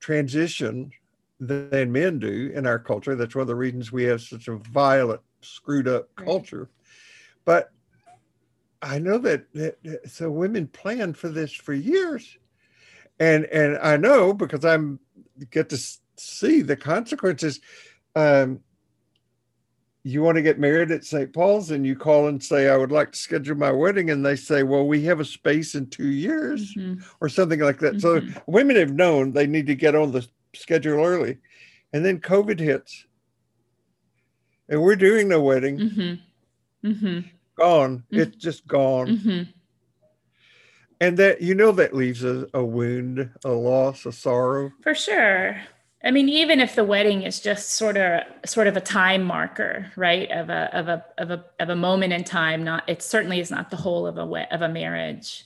transition 0.00 0.90
than 1.38 1.92
men 1.92 2.18
do 2.18 2.52
in 2.54 2.66
our 2.66 2.78
culture. 2.78 3.14
That's 3.14 3.34
one 3.34 3.42
of 3.42 3.48
the 3.48 3.54
reasons 3.54 3.92
we 3.92 4.04
have 4.04 4.20
such 4.20 4.48
a 4.48 4.56
violent, 4.56 5.20
screwed 5.42 5.88
up 5.88 6.08
right. 6.18 6.26
culture. 6.26 6.68
But 7.44 7.70
I 8.82 8.98
know 8.98 9.18
that, 9.18 9.52
that 9.54 9.76
so 10.10 10.30
women 10.30 10.66
plan 10.66 11.12
for 11.12 11.28
this 11.28 11.52
for 11.52 11.74
years, 11.74 12.38
and 13.18 13.44
and 13.46 13.78
I 13.78 13.96
know 13.96 14.32
because 14.32 14.64
I'm 14.64 14.98
get 15.50 15.68
to 15.70 15.78
see 16.16 16.62
the 16.62 16.76
consequences. 16.76 17.60
Um, 18.14 18.60
you 20.02 20.22
want 20.22 20.36
to 20.36 20.42
get 20.42 20.58
married 20.58 20.90
at 20.90 21.04
St. 21.04 21.32
Paul's 21.32 21.70
and 21.70 21.86
you 21.86 21.94
call 21.94 22.28
and 22.28 22.42
say, 22.42 22.68
I 22.68 22.76
would 22.76 22.92
like 22.92 23.12
to 23.12 23.18
schedule 23.18 23.56
my 23.56 23.70
wedding. 23.70 24.10
And 24.10 24.24
they 24.24 24.36
say, 24.36 24.62
well, 24.62 24.86
we 24.86 25.02
have 25.04 25.20
a 25.20 25.24
space 25.24 25.74
in 25.74 25.88
two 25.88 26.08
years 26.08 26.74
mm-hmm. 26.74 27.02
or 27.20 27.28
something 27.28 27.60
like 27.60 27.78
that. 27.80 27.96
Mm-hmm. 27.96 28.32
So 28.32 28.42
women 28.46 28.76
have 28.76 28.92
known 28.92 29.32
they 29.32 29.46
need 29.46 29.66
to 29.66 29.74
get 29.74 29.94
on 29.94 30.12
the 30.12 30.26
schedule 30.54 31.04
early. 31.04 31.38
And 31.92 32.04
then 32.04 32.20
COVID 32.20 32.58
hits. 32.58 33.04
And 34.70 34.80
we're 34.80 34.96
doing 34.96 35.28
the 35.28 35.40
wedding. 35.40 35.78
Mm-hmm. 35.78 36.88
mm-hmm. 36.88 37.28
Gone. 37.56 37.98
Mm-hmm. 37.98 38.20
It's 38.20 38.36
just 38.36 38.66
gone. 38.66 39.08
Mm-hmm. 39.08 39.42
And 41.02 41.18
that, 41.18 41.42
you 41.42 41.54
know, 41.54 41.72
that 41.72 41.94
leaves 41.94 42.24
a, 42.24 42.46
a 42.54 42.64
wound, 42.64 43.30
a 43.44 43.50
loss, 43.50 44.06
a 44.06 44.12
sorrow. 44.12 44.70
For 44.82 44.94
sure. 44.94 45.60
I 46.02 46.10
mean, 46.10 46.28
even 46.28 46.60
if 46.60 46.74
the 46.74 46.84
wedding 46.84 47.22
is 47.22 47.40
just 47.40 47.72
sort 47.72 47.96
of 47.96 48.22
sort 48.46 48.66
of 48.66 48.76
a 48.76 48.80
time 48.80 49.22
marker, 49.22 49.92
right, 49.96 50.30
of 50.30 50.48
a 50.48 50.74
of 50.74 50.88
a 50.88 51.04
of 51.18 51.30
a 51.30 51.44
of 51.58 51.68
a 51.68 51.76
moment 51.76 52.14
in 52.14 52.24
time, 52.24 52.64
not 52.64 52.88
it 52.88 53.02
certainly 53.02 53.40
is 53.40 53.50
not 53.50 53.70
the 53.70 53.76
whole 53.76 54.06
of 54.06 54.16
a 54.16 54.54
of 54.54 54.62
a 54.62 54.68
marriage. 54.68 55.44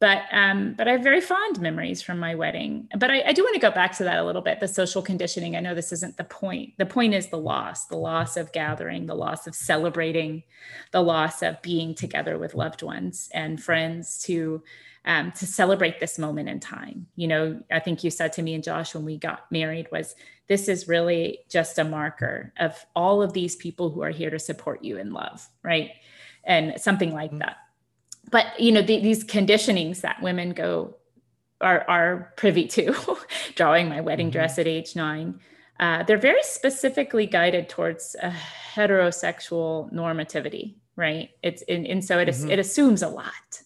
But 0.00 0.22
um, 0.32 0.72
but 0.76 0.88
I 0.88 0.92
have 0.92 1.02
very 1.02 1.20
fond 1.20 1.60
memories 1.60 2.00
from 2.00 2.18
my 2.18 2.34
wedding. 2.34 2.88
But 2.96 3.10
I, 3.10 3.22
I 3.26 3.32
do 3.32 3.42
want 3.42 3.54
to 3.54 3.60
go 3.60 3.70
back 3.70 3.94
to 3.98 4.04
that 4.04 4.18
a 4.18 4.24
little 4.24 4.40
bit. 4.40 4.58
The 4.58 4.66
social 4.66 5.02
conditioning. 5.02 5.56
I 5.56 5.60
know 5.60 5.74
this 5.74 5.92
isn't 5.92 6.16
the 6.16 6.24
point. 6.24 6.72
The 6.78 6.86
point 6.86 7.12
is 7.12 7.28
the 7.28 7.38
loss, 7.38 7.86
the 7.86 7.98
loss 7.98 8.38
of 8.38 8.52
gathering, 8.52 9.06
the 9.06 9.14
loss 9.14 9.46
of 9.46 9.54
celebrating, 9.54 10.42
the 10.90 11.02
loss 11.02 11.42
of 11.42 11.60
being 11.60 11.94
together 11.94 12.38
with 12.38 12.54
loved 12.54 12.82
ones 12.82 13.28
and 13.34 13.62
friends 13.62 14.22
to 14.22 14.62
um, 15.04 15.32
to 15.32 15.46
celebrate 15.46 16.00
this 16.00 16.18
moment 16.18 16.48
in 16.48 16.60
time. 16.60 17.06
You 17.16 17.28
know, 17.28 17.60
I 17.70 17.78
think 17.78 18.02
you 18.02 18.10
said 18.10 18.32
to 18.34 18.42
me 18.42 18.54
and 18.54 18.64
Josh 18.64 18.94
when 18.94 19.04
we 19.04 19.18
got 19.18 19.50
married 19.50 19.88
was 19.92 20.14
this 20.46 20.68
is 20.68 20.88
really 20.88 21.40
just 21.48 21.78
a 21.78 21.84
marker 21.84 22.52
of 22.58 22.84
all 22.96 23.22
of 23.22 23.32
these 23.32 23.56
people 23.56 23.90
who 23.90 24.02
are 24.02 24.10
here 24.10 24.30
to 24.30 24.38
support 24.38 24.82
you 24.82 24.98
in 24.98 25.12
love, 25.12 25.48
right? 25.62 25.90
And 26.44 26.80
something 26.80 27.12
like 27.12 27.30
mm-hmm. 27.30 27.40
that. 27.40 27.56
But 28.30 28.58
you 28.58 28.72
know, 28.72 28.82
the, 28.82 29.00
these 29.00 29.24
conditionings 29.24 30.02
that 30.02 30.22
women 30.22 30.52
go 30.52 30.96
are 31.60 31.84
are 31.88 32.32
privy 32.36 32.66
to, 32.68 32.94
drawing 33.54 33.88
my 33.88 34.00
wedding 34.00 34.26
mm-hmm. 34.26 34.32
dress 34.32 34.58
at 34.58 34.66
age 34.66 34.96
nine. 34.96 35.40
Uh, 35.78 36.02
they're 36.02 36.18
very 36.18 36.42
specifically 36.42 37.26
guided 37.26 37.68
towards 37.68 38.14
a 38.22 38.30
heterosexual 38.74 39.90
normativity, 39.92 40.74
right? 40.96 41.30
It's 41.42 41.62
and, 41.68 41.86
and 41.86 42.04
so 42.04 42.18
it, 42.18 42.28
mm-hmm. 42.28 42.50
it 42.50 42.58
assumes 42.58 43.02
a 43.02 43.08
lot 43.08 43.62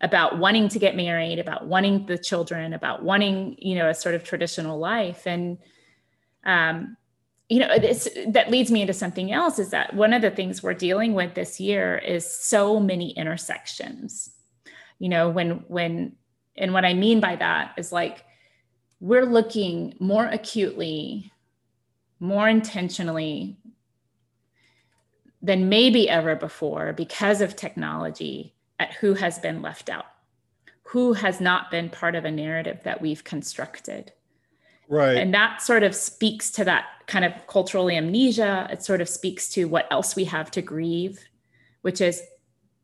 about 0.00 0.38
wanting 0.38 0.68
to 0.68 0.78
get 0.78 0.94
married, 0.94 1.38
about 1.38 1.66
wanting 1.66 2.04
the 2.06 2.18
children, 2.18 2.74
about 2.74 3.02
wanting, 3.02 3.56
you 3.58 3.74
know, 3.74 3.88
a 3.88 3.94
sort 3.94 4.14
of 4.14 4.22
traditional 4.22 4.78
life. 4.78 5.26
And, 5.26 5.58
um, 6.44 6.96
you 7.48 7.60
know, 7.60 7.78
this, 7.78 8.08
that 8.28 8.50
leads 8.50 8.70
me 8.70 8.80
into 8.80 8.94
something 8.94 9.30
else 9.30 9.58
is 9.58 9.70
that 9.70 9.94
one 9.94 10.12
of 10.12 10.22
the 10.22 10.30
things 10.30 10.62
we're 10.62 10.74
dealing 10.74 11.12
with 11.12 11.34
this 11.34 11.60
year 11.60 11.98
is 11.98 12.30
so 12.30 12.80
many 12.80 13.10
intersections. 13.10 14.30
You 14.98 15.10
know, 15.10 15.28
when, 15.28 15.64
when, 15.68 16.16
and 16.56 16.72
what 16.72 16.84
I 16.84 16.94
mean 16.94 17.20
by 17.20 17.36
that 17.36 17.74
is 17.76 17.92
like, 17.92 18.24
we're 19.00 19.26
looking 19.26 19.94
more 20.00 20.24
acutely, 20.24 21.30
more 22.18 22.48
intentionally 22.48 23.58
than 25.42 25.68
maybe 25.68 26.08
ever 26.08 26.34
before 26.34 26.94
because 26.94 27.42
of 27.42 27.54
technology 27.54 28.54
at 28.78 28.94
who 28.94 29.12
has 29.12 29.38
been 29.38 29.60
left 29.60 29.90
out, 29.90 30.06
who 30.84 31.12
has 31.12 31.40
not 31.40 31.70
been 31.70 31.90
part 31.90 32.14
of 32.14 32.24
a 32.24 32.30
narrative 32.30 32.80
that 32.84 33.02
we've 33.02 33.24
constructed. 33.24 34.12
Right. 34.88 35.16
And 35.16 35.32
that 35.34 35.62
sort 35.62 35.82
of 35.82 35.94
speaks 35.94 36.50
to 36.52 36.64
that 36.64 36.86
kind 37.06 37.24
of 37.24 37.32
cultural 37.46 37.90
amnesia. 37.90 38.68
It 38.70 38.82
sort 38.82 39.00
of 39.00 39.08
speaks 39.08 39.48
to 39.50 39.64
what 39.66 39.86
else 39.90 40.16
we 40.16 40.24
have 40.24 40.50
to 40.52 40.62
grieve, 40.62 41.20
which 41.82 42.00
is 42.00 42.22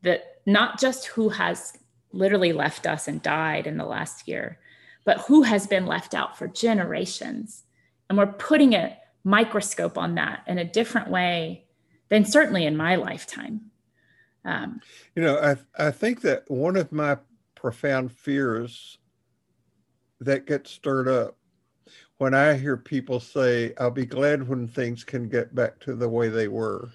that 0.03 0.41
not 0.45 0.79
just 0.79 1.07
who 1.07 1.29
has 1.29 1.73
literally 2.11 2.53
left 2.53 2.87
us 2.87 3.07
and 3.07 3.21
died 3.21 3.67
in 3.67 3.77
the 3.77 3.85
last 3.85 4.27
year, 4.27 4.59
but 5.05 5.21
who 5.21 5.43
has 5.43 5.67
been 5.67 5.85
left 5.85 6.13
out 6.13 6.37
for 6.37 6.47
generations. 6.47 7.63
And 8.09 8.17
we're 8.17 8.27
putting 8.27 8.73
a 8.73 8.97
microscope 9.23 9.97
on 9.97 10.15
that 10.15 10.43
in 10.47 10.57
a 10.57 10.65
different 10.65 11.09
way 11.09 11.65
than 12.09 12.25
certainly 12.25 12.65
in 12.65 12.75
my 12.75 12.95
lifetime. 12.95 13.71
Um, 14.43 14.81
you 15.15 15.21
know, 15.21 15.37
I, 15.37 15.87
I 15.87 15.91
think 15.91 16.21
that 16.21 16.49
one 16.49 16.75
of 16.75 16.91
my 16.91 17.17
profound 17.55 18.11
fears 18.11 18.97
that 20.19 20.47
gets 20.47 20.71
stirred 20.71 21.07
up 21.07 21.37
when 22.21 22.35
I 22.35 22.53
hear 22.53 22.77
people 22.77 23.19
say, 23.19 23.73
I'll 23.79 23.89
be 23.89 24.05
glad 24.05 24.47
when 24.47 24.67
things 24.67 25.03
can 25.03 25.27
get 25.27 25.55
back 25.55 25.79
to 25.79 25.95
the 25.95 26.07
way 26.07 26.29
they 26.29 26.47
were. 26.47 26.91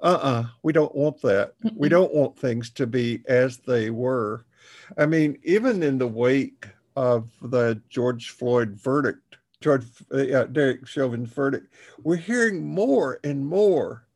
Uh 0.00 0.04
uh-uh, 0.06 0.40
uh 0.40 0.44
we 0.62 0.72
don't 0.72 0.94
want 0.94 1.20
that. 1.20 1.52
we 1.76 1.90
don't 1.90 2.14
want 2.14 2.38
things 2.38 2.70
to 2.70 2.86
be 2.86 3.22
as 3.28 3.58
they 3.58 3.90
were. 3.90 4.46
I 4.96 5.04
mean, 5.04 5.36
even 5.44 5.82
in 5.82 5.98
the 5.98 6.06
wake 6.06 6.66
of 6.96 7.28
the 7.42 7.78
George 7.90 8.30
Floyd 8.30 8.70
verdict, 8.70 9.36
George, 9.60 9.84
uh, 10.10 10.44
Derek 10.44 10.86
Chauvin's 10.86 11.28
verdict, 11.28 11.74
we're 12.02 12.16
hearing 12.16 12.64
more 12.66 13.20
and 13.22 13.46
more 13.46 14.06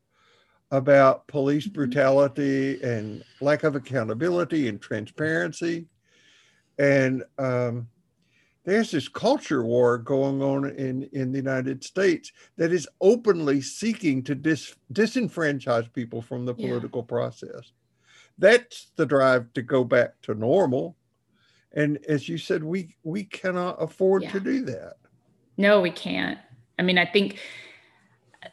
about 0.71 1.27
police 1.27 1.65
mm-hmm. 1.65 1.75
brutality 1.75 2.81
and 2.81 3.23
lack 3.39 3.63
of 3.63 3.75
accountability 3.75 4.67
and 4.67 4.81
transparency. 4.81 5.85
And 6.79 7.23
um, 7.37 7.87
there's 8.65 8.91
this 8.91 9.07
culture 9.07 9.63
war 9.63 9.97
going 9.97 10.41
on 10.41 10.71
in, 10.71 11.03
in 11.13 11.31
the 11.31 11.37
United 11.37 11.83
States 11.83 12.31
that 12.57 12.73
is 12.73 12.87
openly 12.99 13.61
seeking 13.61 14.23
to 14.23 14.35
dis, 14.35 14.75
disenfranchise 14.91 15.91
people 15.93 16.21
from 16.21 16.45
the 16.45 16.53
political 16.53 17.01
yeah. 17.01 17.09
process. 17.09 17.71
That's 18.37 18.87
the 18.95 19.05
drive 19.05 19.53
to 19.53 19.61
go 19.61 19.83
back 19.83 20.19
to 20.23 20.33
normal. 20.33 20.97
And 21.73 21.99
as 22.07 22.27
you 22.27 22.37
said, 22.37 22.63
we 22.63 22.95
we 23.03 23.23
cannot 23.23 23.81
afford 23.81 24.23
yeah. 24.23 24.31
to 24.31 24.39
do 24.39 24.65
that. 24.65 24.95
No, 25.57 25.81
we 25.81 25.91
can't. 25.91 26.39
I 26.79 26.81
mean, 26.81 26.97
I 26.97 27.05
think 27.05 27.39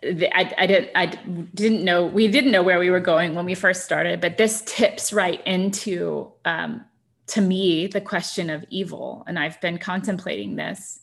I, 0.02 0.52
I 0.58 0.66
didn't 0.66 0.90
I 0.94 1.06
didn't 1.54 1.84
know 1.84 2.04
we 2.04 2.28
didn't 2.28 2.50
know 2.52 2.62
where 2.62 2.78
we 2.78 2.90
were 2.90 3.00
going 3.00 3.34
when 3.34 3.44
we 3.44 3.54
first 3.54 3.84
started, 3.84 4.20
but 4.20 4.38
this 4.38 4.62
tips 4.66 5.12
right 5.12 5.44
into 5.46 6.32
um, 6.44 6.84
to 7.28 7.40
me 7.40 7.86
the 7.86 8.00
question 8.00 8.50
of 8.50 8.64
evil, 8.70 9.24
and 9.26 9.38
I've 9.38 9.60
been 9.60 9.78
contemplating 9.78 10.56
this 10.56 11.00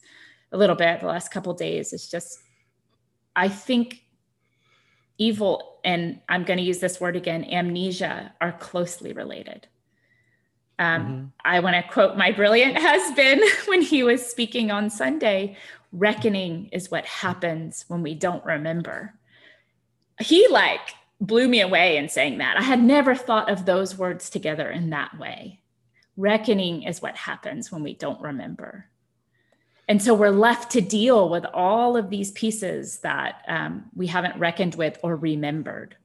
a 0.52 0.58
little 0.58 0.76
bit 0.76 1.00
the 1.00 1.08
last 1.08 1.32
couple 1.32 1.54
days. 1.54 1.94
It's 1.94 2.10
just 2.10 2.40
I 3.36 3.48
think 3.48 4.04
evil 5.18 5.80
and 5.84 6.20
I'm 6.28 6.44
going 6.44 6.58
to 6.58 6.64
use 6.64 6.80
this 6.80 7.00
word 7.00 7.16
again, 7.16 7.46
amnesia, 7.46 8.34
are 8.42 8.52
closely 8.54 9.14
related. 9.14 9.68
Um, 10.78 11.02
mm-hmm. 11.02 11.26
I 11.44 11.60
want 11.60 11.76
to 11.76 11.92
quote 11.92 12.18
my 12.18 12.32
brilliant 12.32 12.78
husband 12.82 13.42
when 13.66 13.82
he 13.82 14.04
was 14.04 14.26
speaking 14.26 14.72
on 14.72 14.90
Sunday 14.90 15.58
reckoning 15.92 16.70
is 16.72 16.92
what 16.92 17.06
happens 17.06 17.86
when 17.88 18.02
we 18.04 18.14
don't 18.14 18.46
remember. 18.46 19.16
He 20.20 20.48
like 20.50 20.94
blew 21.20 21.48
me 21.48 21.62
away 21.62 21.98
in 21.98 22.10
saying 22.10 22.38
that. 22.38 22.58
I 22.58 22.62
had 22.62 22.82
never 22.82 23.16
thought 23.16 23.50
of 23.50 23.66
those 23.66 23.98
words 23.98 24.30
together 24.30 24.70
in 24.70 24.92
that 24.92 25.18
way. 25.18 25.62
Reckoning 26.20 26.84
is 26.84 27.02
what 27.02 27.16
happens 27.16 27.72
when 27.72 27.82
we 27.82 27.94
don't 27.94 28.20
remember. 28.20 28.90
And 29.88 30.02
so 30.04 30.14
we're 30.14 30.32
left 30.32 30.70
to 30.74 30.82
deal 30.82 31.30
with 31.30 31.46
all 31.54 31.96
of 31.96 32.10
these 32.10 32.32
pieces 32.32 33.00
that 33.00 33.42
um, 33.48 33.86
we 33.96 34.06
haven't 34.06 34.38
reckoned 34.38 34.76
with 34.76 35.00
or 35.02 35.16
remembered, 35.16 35.96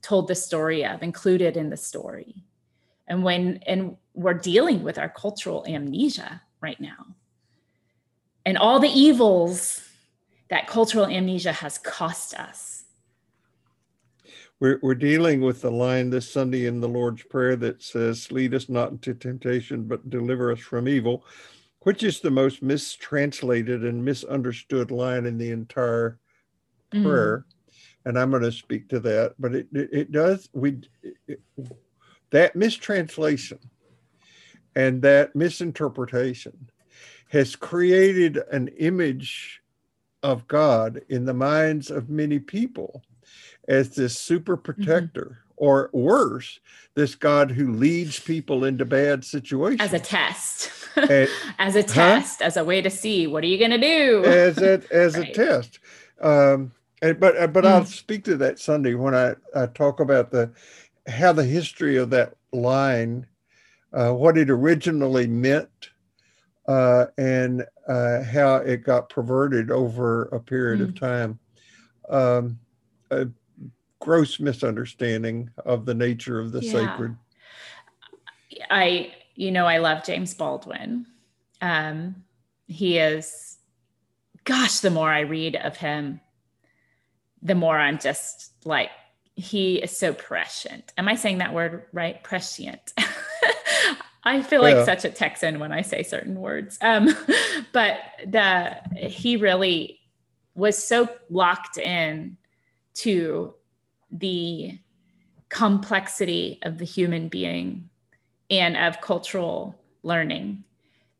told 0.00 0.28
the 0.28 0.36
story 0.36 0.86
of, 0.86 1.02
included 1.02 1.56
in 1.56 1.70
the 1.70 1.76
story. 1.76 2.44
And 3.08 3.24
when 3.24 3.58
and 3.66 3.96
we're 4.14 4.34
dealing 4.34 4.84
with 4.84 4.96
our 4.96 5.08
cultural 5.08 5.66
amnesia 5.66 6.40
right 6.60 6.80
now 6.80 7.16
and 8.46 8.56
all 8.56 8.78
the 8.78 8.88
evils 8.88 9.82
that 10.50 10.68
cultural 10.68 11.06
amnesia 11.06 11.52
has 11.52 11.78
cost 11.78 12.32
us. 12.34 12.77
We're, 14.60 14.80
we're 14.82 14.94
dealing 14.94 15.40
with 15.40 15.60
the 15.60 15.70
line 15.70 16.10
this 16.10 16.30
Sunday 16.30 16.66
in 16.66 16.80
the 16.80 16.88
Lord's 16.88 17.22
Prayer 17.22 17.54
that 17.56 17.82
says, 17.82 18.32
Lead 18.32 18.54
us 18.54 18.68
not 18.68 18.90
into 18.90 19.14
temptation, 19.14 19.84
but 19.84 20.10
deliver 20.10 20.50
us 20.50 20.58
from 20.58 20.88
evil, 20.88 21.24
which 21.80 22.02
is 22.02 22.20
the 22.20 22.30
most 22.30 22.62
mistranslated 22.62 23.84
and 23.84 24.04
misunderstood 24.04 24.90
line 24.90 25.26
in 25.26 25.38
the 25.38 25.50
entire 25.50 26.18
mm. 26.92 27.04
prayer. 27.04 27.46
And 28.04 28.18
I'm 28.18 28.30
going 28.30 28.42
to 28.42 28.52
speak 28.52 28.88
to 28.88 29.00
that, 29.00 29.34
but 29.38 29.54
it, 29.54 29.68
it, 29.72 29.90
it 29.92 30.12
does, 30.12 30.48
we, 30.52 30.80
it, 31.02 31.40
that 32.30 32.56
mistranslation 32.56 33.58
and 34.74 35.02
that 35.02 35.36
misinterpretation 35.36 36.70
has 37.30 37.54
created 37.54 38.38
an 38.50 38.68
image 38.78 39.60
of 40.22 40.48
God 40.48 41.00
in 41.08 41.24
the 41.24 41.34
minds 41.34 41.90
of 41.90 42.08
many 42.08 42.38
people 42.38 43.02
as 43.68 43.94
this 43.94 44.18
super 44.18 44.56
mm-hmm. 44.56 44.82
protector, 44.82 45.38
mm-hmm. 45.42 45.54
or 45.64 45.90
worse, 45.92 46.58
this 46.94 47.14
God 47.14 47.52
who 47.52 47.72
leads 47.72 48.18
people 48.18 48.64
into 48.64 48.84
bad 48.84 49.24
situations. 49.24 49.80
As 49.80 49.92
a 49.92 50.00
test. 50.00 50.72
And, 50.96 51.28
as 51.58 51.76
a 51.76 51.82
test, 51.82 52.40
huh? 52.40 52.46
as 52.46 52.56
a 52.56 52.64
way 52.64 52.82
to 52.82 52.90
see 52.90 53.26
what 53.26 53.44
are 53.44 53.46
you 53.46 53.58
going 53.58 53.70
to 53.70 53.78
do? 53.78 54.24
As 54.24 54.58
a, 54.58 54.82
as 54.90 55.14
right. 55.18 55.28
a 55.28 55.32
test. 55.32 55.78
Um, 56.20 56.72
and, 57.00 57.20
but 57.20 57.36
uh, 57.36 57.46
but 57.46 57.64
mm. 57.64 57.68
I'll 57.68 57.84
speak 57.84 58.24
to 58.24 58.36
that 58.38 58.58
Sunday 58.58 58.94
when 58.94 59.14
I, 59.14 59.34
I 59.54 59.66
talk 59.66 60.00
about 60.00 60.30
the 60.30 60.50
how 61.06 61.32
the 61.32 61.44
history 61.44 61.96
of 61.96 62.10
that 62.10 62.34
line, 62.52 63.26
uh, 63.92 64.12
what 64.12 64.36
it 64.36 64.50
originally 64.50 65.26
meant, 65.26 65.90
uh, 66.66 67.06
and 67.16 67.64
uh, 67.86 68.22
how 68.24 68.56
it 68.56 68.82
got 68.82 69.08
perverted 69.08 69.70
over 69.70 70.24
a 70.24 70.40
period 70.40 70.80
mm. 70.80 70.88
of 70.88 70.98
time. 70.98 71.38
Um, 72.08 72.58
a 73.10 73.28
gross 74.00 74.38
misunderstanding 74.38 75.50
of 75.64 75.86
the 75.86 75.94
nature 75.94 76.38
of 76.38 76.52
the 76.52 76.60
yeah. 76.60 76.72
sacred. 76.72 77.16
I, 78.70 79.12
you 79.34 79.50
know, 79.50 79.66
I 79.66 79.78
love 79.78 80.04
James 80.04 80.34
Baldwin. 80.34 81.06
Um, 81.60 82.24
he 82.66 82.98
is, 82.98 83.56
gosh, 84.44 84.80
the 84.80 84.90
more 84.90 85.10
I 85.10 85.20
read 85.20 85.56
of 85.56 85.76
him, 85.76 86.20
the 87.42 87.54
more 87.54 87.78
I'm 87.78 87.98
just 87.98 88.52
like, 88.64 88.90
he 89.36 89.76
is 89.76 89.96
so 89.96 90.12
prescient. 90.12 90.92
Am 90.98 91.08
I 91.08 91.14
saying 91.14 91.38
that 91.38 91.54
word 91.54 91.84
right? 91.92 92.22
Prescient. 92.24 92.92
I 94.24 94.42
feel 94.42 94.60
like 94.60 94.74
yeah. 94.74 94.84
such 94.84 95.04
a 95.04 95.10
Texan 95.10 95.60
when 95.60 95.72
I 95.72 95.82
say 95.82 96.02
certain 96.02 96.40
words. 96.40 96.76
Um, 96.80 97.16
but 97.72 97.98
the 98.26 98.76
he 98.96 99.36
really 99.36 100.00
was 100.54 100.82
so 100.82 101.08
locked 101.30 101.78
in 101.78 102.36
to 102.94 103.54
the 104.10 104.78
complexity 105.48 106.58
of 106.62 106.78
the 106.78 106.84
human 106.84 107.28
being 107.28 107.88
and 108.50 108.76
of 108.76 109.00
cultural 109.00 109.78
learning 110.02 110.64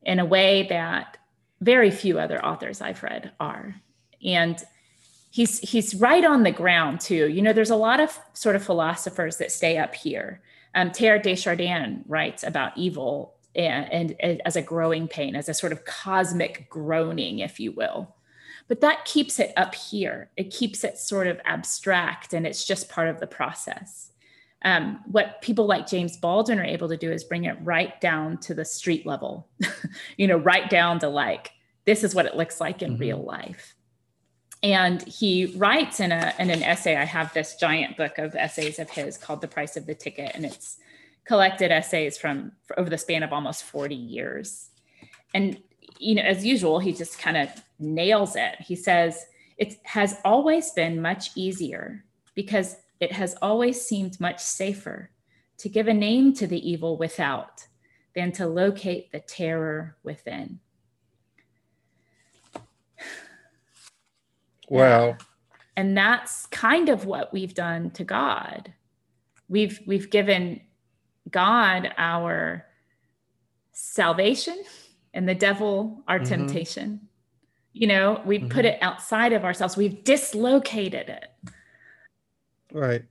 in 0.03 0.19
a 0.19 0.25
way 0.25 0.67
that 0.69 1.17
very 1.61 1.91
few 1.91 2.19
other 2.19 2.45
authors 2.45 2.81
I've 2.81 3.03
read 3.03 3.33
are. 3.41 3.75
And 4.25 4.63
he's 5.31 5.59
he's 5.59 5.95
right 5.95 6.25
on 6.25 6.43
the 6.43 6.51
ground 6.51 7.01
too. 7.01 7.29
You 7.29 7.43
know, 7.43 7.53
there's 7.53 7.71
a 7.71 7.77
lot 7.77 8.01
of 8.01 8.19
sort 8.33 8.57
of 8.57 8.65
philosophers 8.65 9.37
that 9.39 9.53
stay 9.53 9.77
up 9.79 9.95
here 9.95 10.41
um, 10.75 10.91
Teilhard 10.91 11.23
de 11.23 11.35
Chardin 11.35 12.05
writes 12.07 12.43
about 12.45 12.77
evil 12.77 13.35
and, 13.55 13.93
and, 13.93 14.17
and 14.21 14.43
as 14.45 14.57
a 14.57 14.63
growing 14.63 15.09
pain, 15.09 15.35
as 15.35 15.49
a 15.49 15.55
sort 15.55 15.73
of 15.73 15.85
cosmic 15.85 16.69
groaning, 16.69 17.41
if 17.41 17.59
you 17.59 17.73
will. 17.73 18.15
But 18.69 18.81
that 18.83 19.05
keeps 19.05 19.41
it 19.41 19.53
up 19.57 19.75
here. 19.75 20.31
It 20.37 20.51
keeps 20.51 20.85
it 20.85 20.99
sort 20.99 21.27
of 21.27 21.41
abstract 21.45 22.35
and 22.35 22.47
it's 22.47 22.65
just 22.65 22.89
part 22.89 23.09
of 23.09 23.19
the 23.19 23.27
process. 23.27 24.11
Um, 24.63 25.01
what 25.07 25.41
people 25.41 25.67
like 25.67 25.87
James 25.87 26.17
Baldwin 26.17 26.59
are 26.59 26.65
able 26.65 26.89
to 26.89 26.97
do 26.97 27.11
is 27.11 27.25
bring 27.25 27.45
it 27.45 27.57
right 27.63 27.99
down 28.01 28.39
to 28.39 28.55
the 28.55 28.65
street 28.65 29.07
level, 29.07 29.49
you 30.17 30.27
know, 30.27 30.37
right 30.37 30.69
down 30.69 30.99
to 31.01 31.09
like, 31.09 31.53
this 31.87 32.05
is 32.05 32.15
what 32.15 32.27
it 32.27 32.37
looks 32.37 32.61
like 32.61 32.83
in 32.83 32.93
mm-hmm. 32.93 33.01
real 33.01 33.23
life 33.23 33.75
and 34.63 35.03
he 35.03 35.47
writes 35.57 36.01
in 36.01 36.11
a 36.11 36.35
in 36.39 36.51
an 36.51 36.63
essay 36.63 36.97
i 36.97 37.05
have 37.05 37.33
this 37.33 37.57
giant 37.57 37.97
book 37.97 38.19
of 38.19 38.35
essays 38.35 38.79
of 38.79 38.91
his 38.91 39.17
called 39.17 39.41
the 39.41 39.49
price 39.49 39.77
of 39.77 39.87
the 39.87 39.95
ticket 39.95 40.33
and 40.35 40.45
it's 40.45 40.79
collected 41.25 41.71
essays 41.71 42.19
from 42.19 42.53
over 42.77 42.91
the 42.91 42.99
span 42.99 43.23
of 43.23 43.33
almost 43.33 43.63
40 43.65 43.95
years 43.95 44.71
and 45.35 45.61
you 45.99 46.15
know 46.15 46.23
as 46.23 46.45
usual 46.45 46.81
he 46.81 46.93
just 46.93 47.19
kind 47.19 47.37
of 47.37 47.51
nails 47.79 48.37
it 48.37 48.57
he 48.61 48.75
says 48.77 49.27
it 49.57 49.77
has 49.85 50.17
always 50.25 50.71
been 50.73 51.01
much 51.01 51.31
easier 51.37 52.05
because 52.35 52.77
it 53.01 53.13
has 53.13 53.37
always 53.43 53.81
seemed 53.81 54.21
much 54.21 54.41
safer 54.41 55.11
to 55.59 55.69
give 55.69 55.89
a 55.89 55.95
name 55.95 56.33
to 56.33 56.47
the 56.47 56.71
evil 56.71 56.97
without 56.97 57.67
than 58.15 58.33
to 58.33 58.47
locate 58.47 59.13
the 59.13 59.21
terror 59.21 59.97
within 60.03 60.61
Wow. 64.71 65.17
And 65.79 65.97
that's 65.97 66.47
kind 66.47 66.89
of 66.89 67.07
what 67.07 67.33
we've 67.33 67.55
done 67.55 67.93
to 67.93 68.03
God. 68.05 68.75
We've 69.49 69.81
we've 69.87 70.11
given 70.11 70.61
God 71.31 71.95
our 71.97 72.67
salvation 73.73 74.61
and 75.15 75.29
the 75.29 75.37
devil 75.37 76.03
our 76.09 76.19
mm-hmm. 76.19 76.47
temptation. 76.47 77.08
You 77.79 77.87
know, 77.87 78.21
we 78.25 78.39
mm-hmm. 78.39 78.49
put 78.49 78.65
it 78.65 78.83
outside 78.83 79.33
of 79.33 79.45
ourselves. 79.45 79.77
We've 79.77 80.03
dislocated 80.03 81.09
it. 81.09 81.27
Right. 82.73 83.05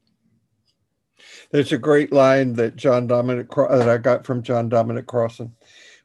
There's 1.51 1.71
a 1.71 1.77
great 1.77 2.11
line 2.11 2.53
that 2.53 2.75
John 2.75 3.07
Dominic 3.07 3.49
that 3.49 3.89
I 3.89 3.97
got 3.97 4.25
from 4.25 4.43
John 4.43 4.67
Dominic 4.67 5.07
Crossan 5.07 5.55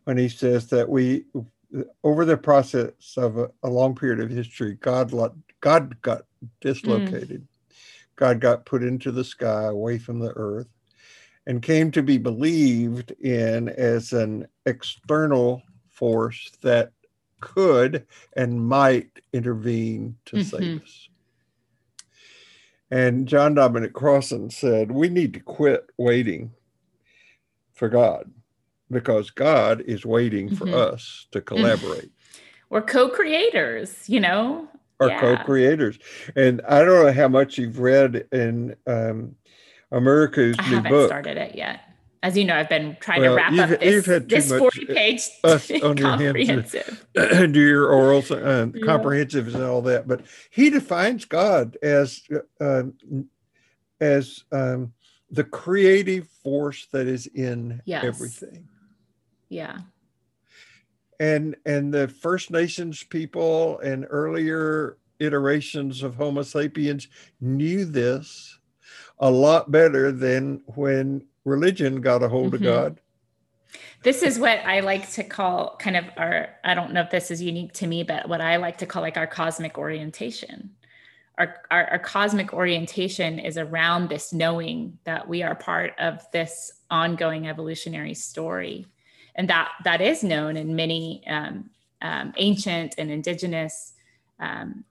when 0.04 0.16
he 0.16 0.28
says 0.28 0.68
that 0.68 0.88
we 0.88 1.24
over 2.04 2.24
the 2.24 2.36
process 2.36 3.14
of 3.16 3.38
a, 3.38 3.50
a 3.62 3.68
long 3.68 3.94
period 3.94 4.20
of 4.20 4.30
history, 4.30 4.74
God 4.80 5.12
God 5.60 6.00
got 6.02 6.22
dislocated. 6.60 7.42
Mm. 7.42 7.46
God 8.16 8.40
got 8.40 8.66
put 8.66 8.82
into 8.82 9.10
the 9.10 9.24
sky 9.24 9.64
away 9.64 9.98
from 9.98 10.20
the 10.20 10.32
earth 10.36 10.68
and 11.46 11.62
came 11.62 11.90
to 11.90 12.02
be 12.02 12.18
believed 12.18 13.10
in 13.20 13.68
as 13.70 14.12
an 14.12 14.46
external 14.66 15.62
force 15.90 16.52
that 16.62 16.92
could 17.42 18.06
and 18.34 18.66
might 18.66 19.10
intervene 19.34 20.16
to 20.26 20.36
mm-hmm. 20.36 20.56
save 20.56 20.82
us. 20.82 21.08
And 22.90 23.26
John 23.26 23.54
Dominic 23.54 23.92
Crossan 23.92 24.50
said, 24.50 24.90
We 24.90 25.10
need 25.10 25.34
to 25.34 25.40
quit 25.40 25.90
waiting 25.98 26.52
for 27.74 27.90
God 27.90 28.30
because 28.90 29.30
God 29.30 29.82
is 29.82 30.06
waiting 30.06 30.54
for 30.54 30.66
mm-hmm. 30.66 30.94
us 30.94 31.26
to 31.32 31.40
collaborate. 31.40 32.10
We're 32.70 32.82
co 32.82 33.10
creators, 33.10 34.08
you 34.08 34.20
know? 34.20 34.68
Are 34.98 35.08
yeah. 35.08 35.20
co-creators. 35.20 35.98
And 36.36 36.62
I 36.68 36.84
don't 36.84 37.04
know 37.04 37.12
how 37.12 37.26
much 37.26 37.58
you've 37.58 37.80
read 37.80 38.24
in 38.30 38.76
um, 38.86 39.34
America's 39.90 40.54
I 40.58 40.68
new 40.68 40.76
haven't 40.76 40.90
book. 40.90 41.08
started 41.08 41.36
it 41.38 41.56
yet. 41.56 41.80
As 42.22 42.36
you 42.36 42.44
know, 42.44 42.56
I've 42.56 42.68
been 42.68 42.96
trying 43.00 43.22
well, 43.22 43.30
to 43.30 43.36
wrap 43.36 43.72
up 43.72 43.80
this, 43.80 44.06
this 44.06 44.52
40 44.52 44.86
page 44.86 45.28
comprehensive. 45.42 47.06
do 47.14 47.60
your 47.60 47.88
orals 47.88 48.30
and 48.30 48.74
yeah. 48.76 48.86
comprehensives 48.86 49.54
and 49.54 49.64
all 49.64 49.82
that. 49.82 50.06
But 50.06 50.22
he 50.50 50.70
defines 50.70 51.24
God 51.24 51.76
as 51.82 52.22
uh, 52.60 52.84
as 54.00 54.44
um, 54.52 54.92
the 55.30 55.44
creative 55.44 56.28
force 56.28 56.86
that 56.92 57.08
is 57.08 57.26
in 57.26 57.82
yes. 57.84 58.04
everything. 58.04 58.68
Yeah. 59.48 59.78
And 61.18 61.56
and 61.66 61.92
the 61.92 62.06
First 62.06 62.52
Nations 62.52 63.02
people 63.02 63.80
and 63.80 64.06
earlier 64.08 64.96
iterations 65.18 66.04
of 66.04 66.14
Homo 66.14 66.42
sapiens 66.42 67.08
knew 67.40 67.84
this 67.84 68.58
a 69.18 69.30
lot 69.30 69.70
better 69.70 70.10
than 70.10 70.62
when 70.74 71.24
religion 71.44 72.00
got 72.00 72.22
a 72.22 72.28
hold 72.28 72.52
mm-hmm. 72.52 72.56
of 72.56 72.62
God. 72.62 73.00
This 74.02 74.22
is 74.22 74.38
what 74.38 74.58
I 74.64 74.80
like 74.80 75.10
to 75.12 75.22
call 75.22 75.76
kind 75.76 75.96
of 75.96 76.04
our, 76.16 76.48
I 76.64 76.74
don't 76.74 76.92
know 76.92 77.02
if 77.02 77.10
this 77.10 77.30
is 77.30 77.40
unique 77.40 77.72
to 77.74 77.86
me, 77.86 78.02
but 78.02 78.28
what 78.28 78.40
I 78.40 78.56
like 78.56 78.78
to 78.78 78.86
call 78.86 79.02
like 79.02 79.16
our 79.16 79.26
cosmic 79.26 79.78
orientation. 79.78 80.70
Our, 81.38 81.56
our, 81.70 81.84
our 81.92 81.98
cosmic 81.98 82.52
orientation 82.52 83.38
is 83.38 83.56
around 83.56 84.08
this 84.08 84.32
knowing 84.32 84.98
that 85.04 85.28
we 85.28 85.42
are 85.42 85.54
part 85.54 85.94
of 85.98 86.26
this 86.32 86.72
ongoing 86.90 87.48
evolutionary 87.48 88.14
story. 88.14 88.86
And 89.34 89.48
that 89.48 89.70
that 89.84 90.02
is 90.02 90.22
known 90.22 90.56
in 90.56 90.76
many 90.76 91.22
um, 91.26 91.70
um, 92.02 92.34
ancient 92.36 92.96
and 92.98 93.10
indigenous 93.10 93.94
um, 94.38 94.84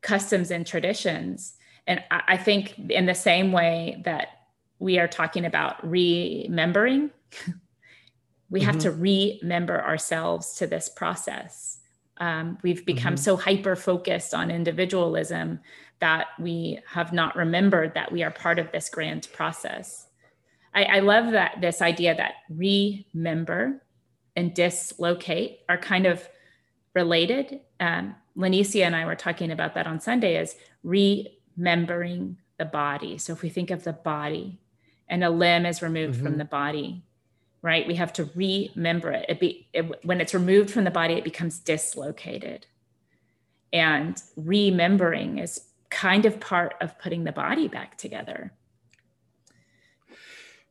customs 0.00 0.50
and 0.50 0.66
traditions. 0.66 1.54
And 1.86 2.02
I, 2.10 2.22
I 2.28 2.36
think 2.36 2.76
in 2.90 3.06
the 3.06 3.14
same 3.14 3.52
way 3.52 4.02
that 4.04 4.37
we 4.78 4.98
are 4.98 5.08
talking 5.08 5.44
about 5.44 5.88
remembering. 5.88 7.10
we 8.50 8.60
mm-hmm. 8.60 8.66
have 8.66 8.78
to 8.78 8.90
remember 8.90 9.82
ourselves 9.82 10.54
to 10.56 10.66
this 10.66 10.88
process. 10.88 11.78
Um, 12.18 12.58
we've 12.62 12.84
become 12.84 13.14
mm-hmm. 13.14 13.22
so 13.22 13.36
hyper 13.36 13.76
focused 13.76 14.34
on 14.34 14.50
individualism 14.50 15.60
that 16.00 16.28
we 16.38 16.78
have 16.86 17.12
not 17.12 17.36
remembered 17.36 17.94
that 17.94 18.12
we 18.12 18.22
are 18.22 18.30
part 18.30 18.58
of 18.58 18.70
this 18.72 18.88
grand 18.88 19.28
process. 19.32 20.06
I, 20.74 20.84
I 20.84 20.98
love 21.00 21.32
that 21.32 21.60
this 21.60 21.82
idea 21.82 22.14
that 22.14 22.34
remember 22.50 23.82
and 24.36 24.54
dislocate 24.54 25.60
are 25.68 25.78
kind 25.78 26.06
of 26.06 26.28
related. 26.94 27.60
Um, 27.80 28.14
Lanicia 28.36 28.84
and 28.84 28.94
I 28.94 29.04
were 29.04 29.16
talking 29.16 29.50
about 29.50 29.74
that 29.74 29.86
on 29.86 30.00
Sunday 30.00 30.36
as 30.36 30.54
remembering 30.84 32.36
the 32.58 32.64
body. 32.64 33.18
So 33.18 33.32
if 33.32 33.42
we 33.42 33.48
think 33.48 33.70
of 33.70 33.84
the 33.84 33.92
body, 33.92 34.60
and 35.08 35.24
a 35.24 35.30
limb 35.30 35.66
is 35.66 35.82
removed 35.82 36.14
mm-hmm. 36.14 36.24
from 36.24 36.38
the 36.38 36.44
body 36.44 37.02
right 37.62 37.86
we 37.86 37.94
have 37.94 38.12
to 38.12 38.30
remember 38.34 39.10
it, 39.10 39.26
it 39.28 39.40
be 39.40 39.68
it, 39.72 40.04
when 40.04 40.20
it's 40.20 40.34
removed 40.34 40.70
from 40.70 40.84
the 40.84 40.90
body 40.90 41.14
it 41.14 41.24
becomes 41.24 41.58
dislocated 41.58 42.66
and 43.72 44.22
remembering 44.36 45.38
is 45.38 45.60
kind 45.90 46.24
of 46.24 46.38
part 46.40 46.74
of 46.80 46.98
putting 46.98 47.24
the 47.24 47.32
body 47.32 47.68
back 47.68 47.96
together 47.96 48.52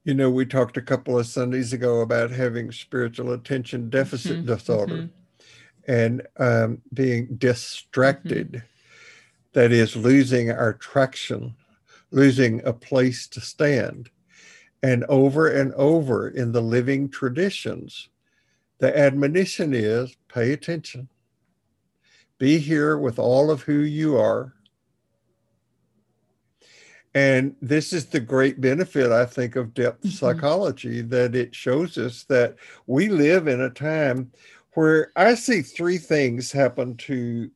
you 0.04 0.14
know 0.14 0.30
we 0.30 0.46
talked 0.46 0.78
a 0.78 0.82
couple 0.82 1.18
of 1.18 1.26
sundays 1.26 1.74
ago 1.74 2.02
about 2.02 2.32
having 2.32 2.72
spiritual 2.72 3.34
attention 3.34 3.90
deficit 3.90 4.38
mm-hmm. 4.38 4.46
disorder 4.46 4.96
mm-hmm. 4.96 5.92
and 5.92 6.26
um, 6.38 6.82
being 6.94 7.28
distracted 7.38 8.64
that 9.54 9.72
is 9.72 9.96
losing 9.96 10.52
our 10.52 10.74
traction 10.74 11.56
losing 12.12 12.64
a 12.64 12.72
place 12.72 13.28
to 13.28 13.42
stand 13.42 14.10
and 14.84 15.04
over 15.06 15.48
and 15.48 15.74
over 15.74 16.30
in 16.30 16.52
the 16.52 16.62
living 16.62 17.10
traditions, 17.10 18.10
the 18.80 18.98
admonition 18.98 19.74
is 19.74 20.16
pay 20.28 20.54
attention. 20.54 21.10
Be 22.38 22.60
here 22.60 22.98
with 22.98 23.18
all 23.18 23.50
of 23.50 23.64
who 23.64 23.80
you 23.80 24.18
are. 24.18 24.54
And 27.16 27.56
this 27.64 27.94
is 27.94 28.06
the 28.06 28.20
great 28.20 28.62
benefit, 28.62 29.12
I 29.12 29.26
think, 29.26 29.56
of 29.56 29.74
depth 29.74 30.02
mm-hmm. 30.02 30.10
psychology 30.10 31.02
that 31.02 31.34
it 31.34 31.56
shows 31.56 31.98
us 31.98 32.24
that 32.26 32.58
we 32.86 33.10
live 33.10 33.48
in 33.48 33.62
a 33.62 33.72
time 33.72 34.32
where 34.74 35.12
I 35.16 35.34
see 35.34 35.64
three 35.64 35.98
things 35.98 36.52
happen 36.52 36.96
to 36.98 37.50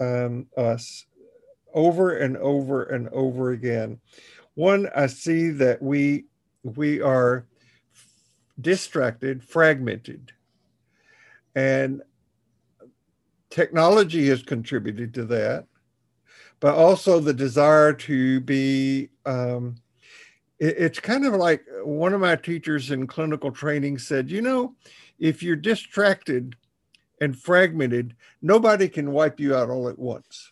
um, 0.00 0.46
us 0.56 1.04
over 1.74 2.16
and 2.16 2.38
over 2.38 2.84
and 2.84 3.10
over 3.10 3.50
again. 3.50 4.00
One, 4.54 4.88
I 4.96 5.06
see 5.08 5.50
that 5.50 5.82
we 5.82 6.24
we 6.62 7.00
are 7.00 7.46
distracted, 8.60 9.42
fragmented. 9.42 10.32
And 11.54 12.02
technology 13.50 14.28
has 14.28 14.42
contributed 14.42 15.12
to 15.14 15.24
that, 15.26 15.66
but 16.60 16.74
also 16.74 17.20
the 17.20 17.34
desire 17.34 17.92
to 17.92 18.40
be. 18.40 19.10
Um, 19.26 19.76
it, 20.58 20.76
it's 20.78 21.00
kind 21.00 21.26
of 21.26 21.34
like 21.34 21.64
one 21.82 22.14
of 22.14 22.20
my 22.20 22.36
teachers 22.36 22.90
in 22.90 23.06
clinical 23.06 23.50
training 23.50 23.98
said, 23.98 24.30
you 24.30 24.40
know, 24.40 24.74
if 25.18 25.42
you're 25.42 25.56
distracted 25.56 26.56
and 27.20 27.38
fragmented, 27.38 28.16
nobody 28.40 28.88
can 28.88 29.12
wipe 29.12 29.38
you 29.38 29.54
out 29.54 29.70
all 29.70 29.88
at 29.88 29.98
once. 29.98 30.50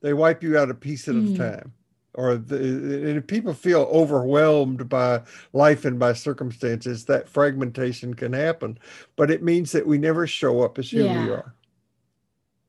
They 0.00 0.12
wipe 0.12 0.42
you 0.42 0.56
out 0.58 0.70
a 0.70 0.74
piece 0.74 1.08
at 1.08 1.14
mm. 1.14 1.34
a 1.34 1.38
time 1.38 1.72
or 2.14 2.36
the, 2.36 3.16
if 3.16 3.26
people 3.26 3.54
feel 3.54 3.82
overwhelmed 3.92 4.88
by 4.88 5.22
life 5.52 5.84
and 5.84 5.98
by 5.98 6.12
circumstances, 6.12 7.04
that 7.04 7.28
fragmentation 7.28 8.14
can 8.14 8.32
happen. 8.32 8.78
But 9.16 9.30
it 9.30 9.42
means 9.42 9.72
that 9.72 9.86
we 9.86 9.98
never 9.98 10.26
show 10.26 10.62
up 10.62 10.78
as 10.78 10.90
who 10.90 11.04
yeah. 11.04 11.24
we 11.24 11.30
are. 11.30 11.54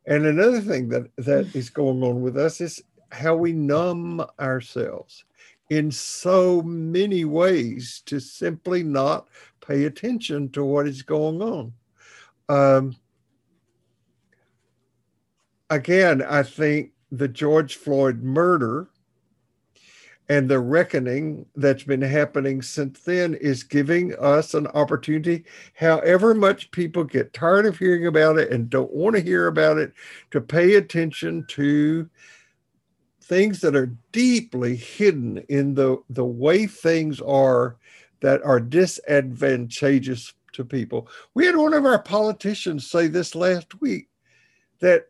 And 0.06 0.26
another 0.26 0.62
thing 0.62 0.90
that 0.90 1.10
that 1.18 1.56
is 1.56 1.70
going 1.70 2.04
on 2.04 2.22
with 2.22 2.38
us 2.38 2.62
is 2.62 2.82
how 3.12 3.36
we 3.36 3.54
numb 3.54 4.26
ourselves 4.40 5.24
in 5.70 5.92
so 5.92 6.62
many 6.64 7.26
ways 7.26 8.02
to 8.06 8.20
simply 8.20 8.84
not 8.84 9.28
pay 9.66 9.86
attention 9.86 10.50
to 10.50 10.64
what 10.64 10.88
is 10.88 11.04
going 11.04 11.42
on. 11.42 11.74
Um, 12.50 12.96
again, 15.70 16.24
I 16.24 16.44
think 16.44 16.92
the 17.12 17.28
George 17.28 17.76
Floyd 17.76 18.24
murder 18.24 18.90
and 20.30 20.48
the 20.48 20.60
reckoning 20.60 21.44
that's 21.56 21.84
been 21.84 22.02
happening 22.02 22.62
since 22.62 23.00
then 23.00 23.34
is 23.34 23.64
giving 23.64 24.16
us 24.20 24.54
an 24.54 24.68
opportunity, 24.68 25.44
however 25.74 26.36
much 26.36 26.70
people 26.70 27.04
get 27.04 27.34
tired 27.34 27.66
of 27.66 27.80
hearing 27.80 28.06
about 28.06 28.38
it 28.38 28.52
and 28.52 28.70
don't 28.70 28.94
want 28.94 29.16
to 29.16 29.22
hear 29.22 29.48
about 29.48 29.80
it, 29.80 29.92
to 30.30 30.40
pay 30.40 30.76
attention 30.76 31.46
to 31.50 32.08
things 33.24 33.60
that 33.62 33.76
are 33.76 33.96
deeply 34.12 34.76
hidden 34.76 35.40
in 35.50 35.74
the, 35.74 35.98
the 36.12 36.26
way 36.26 36.68
things 36.68 37.20
are 37.22 37.76
that 38.22 38.42
are 38.44 38.60
disadvantageous 38.60 40.34
to 40.52 40.64
people. 40.64 41.08
We 41.34 41.46
had 41.46 41.56
one 41.56 41.74
of 41.74 41.86
our 41.86 42.00
politicians 42.00 42.90
say 42.90 43.08
this 43.08 43.34
last 43.34 43.82
week 43.82 44.10
that 44.80 45.06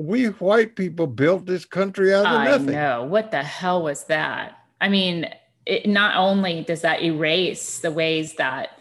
we 0.00 0.24
white 0.24 0.76
people 0.76 1.06
built 1.06 1.44
this 1.44 1.66
country 1.66 2.14
out 2.14 2.24
of 2.24 2.32
I 2.32 2.44
nothing. 2.46 2.70
I 2.70 2.72
know. 2.72 3.04
What 3.04 3.30
the 3.30 3.42
hell 3.42 3.82
was 3.82 4.04
that? 4.04 4.58
I 4.80 4.88
mean, 4.88 5.28
it, 5.66 5.86
not 5.86 6.16
only 6.16 6.62
does 6.62 6.80
that 6.80 7.02
erase 7.02 7.80
the 7.80 7.90
ways 7.90 8.34
that, 8.36 8.78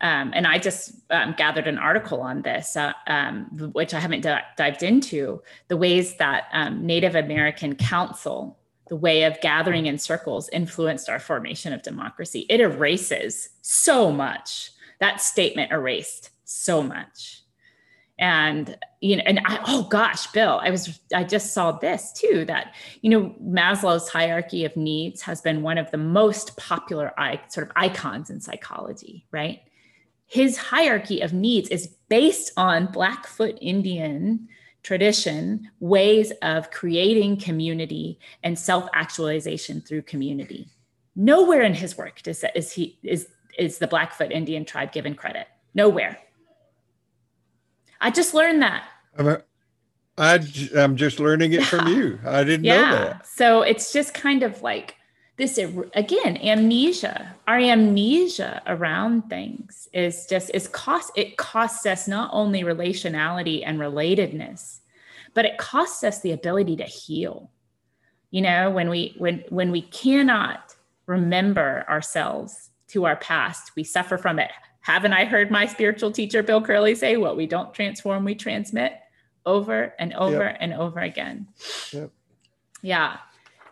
um, 0.00 0.32
and 0.34 0.46
I 0.46 0.58
just 0.58 0.94
um, 1.10 1.34
gathered 1.36 1.66
an 1.66 1.76
article 1.76 2.22
on 2.22 2.40
this, 2.40 2.74
uh, 2.74 2.94
um, 3.06 3.44
which 3.74 3.92
I 3.92 4.00
haven't 4.00 4.22
d- 4.22 4.34
dived 4.56 4.82
into, 4.82 5.42
the 5.68 5.76
ways 5.76 6.16
that 6.16 6.44
um, 6.54 6.86
Native 6.86 7.16
American 7.16 7.74
Council, 7.74 8.58
the 8.88 8.96
way 8.96 9.24
of 9.24 9.38
gathering 9.42 9.84
in 9.84 9.98
circles, 9.98 10.48
influenced 10.54 11.10
our 11.10 11.20
formation 11.20 11.74
of 11.74 11.82
democracy. 11.82 12.46
It 12.48 12.60
erases 12.60 13.50
so 13.60 14.10
much. 14.10 14.70
That 15.00 15.20
statement 15.20 15.70
erased 15.70 16.30
so 16.44 16.82
much 16.82 17.41
and 18.18 18.76
you 19.00 19.16
know 19.16 19.22
and 19.26 19.40
I, 19.46 19.58
oh 19.66 19.84
gosh 19.84 20.26
bill 20.28 20.60
i 20.62 20.70
was 20.70 21.00
i 21.14 21.24
just 21.24 21.52
saw 21.52 21.72
this 21.72 22.12
too 22.12 22.44
that 22.44 22.74
you 23.00 23.10
know 23.10 23.34
maslow's 23.42 24.08
hierarchy 24.08 24.64
of 24.64 24.76
needs 24.76 25.22
has 25.22 25.40
been 25.40 25.62
one 25.62 25.78
of 25.78 25.90
the 25.90 25.98
most 25.98 26.56
popular 26.56 27.12
sort 27.48 27.66
of 27.66 27.72
icons 27.76 28.30
in 28.30 28.40
psychology 28.40 29.26
right? 29.32 29.60
His 30.26 30.56
hierarchy 30.56 31.20
of 31.20 31.34
needs 31.34 31.68
is 31.68 31.88
based 32.08 32.52
on 32.56 32.86
blackfoot 32.86 33.58
indian 33.60 34.48
tradition 34.82 35.70
ways 35.80 36.32
of 36.42 36.70
creating 36.70 37.36
community 37.36 38.18
and 38.42 38.58
self-actualization 38.58 39.80
through 39.82 40.02
community. 40.02 40.68
Nowhere 41.14 41.62
in 41.62 41.74
his 41.74 41.96
work 41.96 42.22
does 42.22 42.44
is 42.54 42.72
he 42.72 42.98
is 43.02 43.28
is 43.58 43.78
the 43.78 43.86
blackfoot 43.86 44.32
indian 44.32 44.64
tribe 44.64 44.92
given 44.92 45.14
credit. 45.14 45.46
Nowhere 45.74 46.18
I 48.02 48.10
just 48.10 48.34
learned 48.34 48.60
that. 48.62 48.84
I'm, 49.16 49.28
a, 49.28 49.42
I, 50.18 50.40
am 50.74 50.96
just 50.96 51.20
learning 51.20 51.52
it 51.52 51.60
yeah. 51.60 51.66
from 51.66 51.86
you. 51.88 52.18
I 52.26 52.44
didn't 52.44 52.64
yeah. 52.64 52.76
know 52.76 52.90
that. 52.96 53.26
So 53.26 53.62
it's 53.62 53.92
just 53.92 54.12
kind 54.12 54.42
of 54.42 54.60
like 54.60 54.96
this 55.38 55.58
again 55.94 56.36
amnesia 56.36 57.34
our 57.48 57.58
amnesia 57.58 58.62
around 58.66 59.22
things 59.30 59.88
is 59.92 60.26
just 60.26 60.50
is 60.52 60.68
cost 60.68 61.10
it 61.16 61.36
costs 61.36 61.86
us 61.86 62.06
not 62.06 62.28
only 62.32 62.62
relationality 62.62 63.62
and 63.64 63.78
relatedness 63.78 64.80
but 65.34 65.44
it 65.44 65.56
costs 65.56 66.04
us 66.04 66.20
the 66.20 66.32
ability 66.32 66.76
to 66.76 66.84
heal 66.84 67.50
you 68.30 68.42
know 68.42 68.70
when 68.70 68.90
we 68.90 69.14
when 69.16 69.42
when 69.48 69.70
we 69.70 69.82
cannot 69.82 70.76
remember 71.06 71.84
ourselves 71.88 72.70
to 72.86 73.06
our 73.06 73.16
past 73.16 73.72
we 73.74 73.82
suffer 73.82 74.18
from 74.18 74.38
it 74.38 74.52
haven't 74.82 75.12
i 75.12 75.24
heard 75.24 75.50
my 75.50 75.66
spiritual 75.66 76.12
teacher 76.12 76.42
bill 76.42 76.60
curley 76.60 76.94
say 76.94 77.16
what 77.16 77.36
we 77.36 77.46
don't 77.46 77.74
transform 77.74 78.24
we 78.24 78.34
transmit 78.34 78.92
over 79.44 79.94
and 79.98 80.12
over 80.14 80.44
yep. 80.44 80.56
and 80.60 80.74
over 80.74 81.00
again 81.00 81.48
yep. 81.92 82.10
yeah 82.82 83.16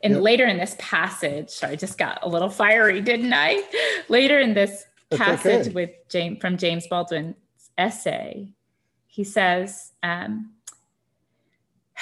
and 0.03 0.15
yep. 0.15 0.23
later 0.23 0.47
in 0.47 0.57
this 0.57 0.77
passage, 0.79 1.51
sorry, 1.51 1.75
I 1.75 1.77
just 1.77 1.99
got 1.99 2.21
a 2.23 2.29
little 2.29 2.49
fiery, 2.49 3.01
didn't 3.01 3.33
I? 3.33 3.63
Later 4.09 4.39
in 4.39 4.55
this 4.55 4.87
passage 5.11 5.69
okay. 5.69 5.71
with 5.71 5.91
James 6.09 6.39
from 6.41 6.57
James 6.57 6.87
Baldwin's 6.87 7.37
essay, 7.77 8.53
he 9.07 9.25
says, 9.25 9.93
um, 10.03 10.53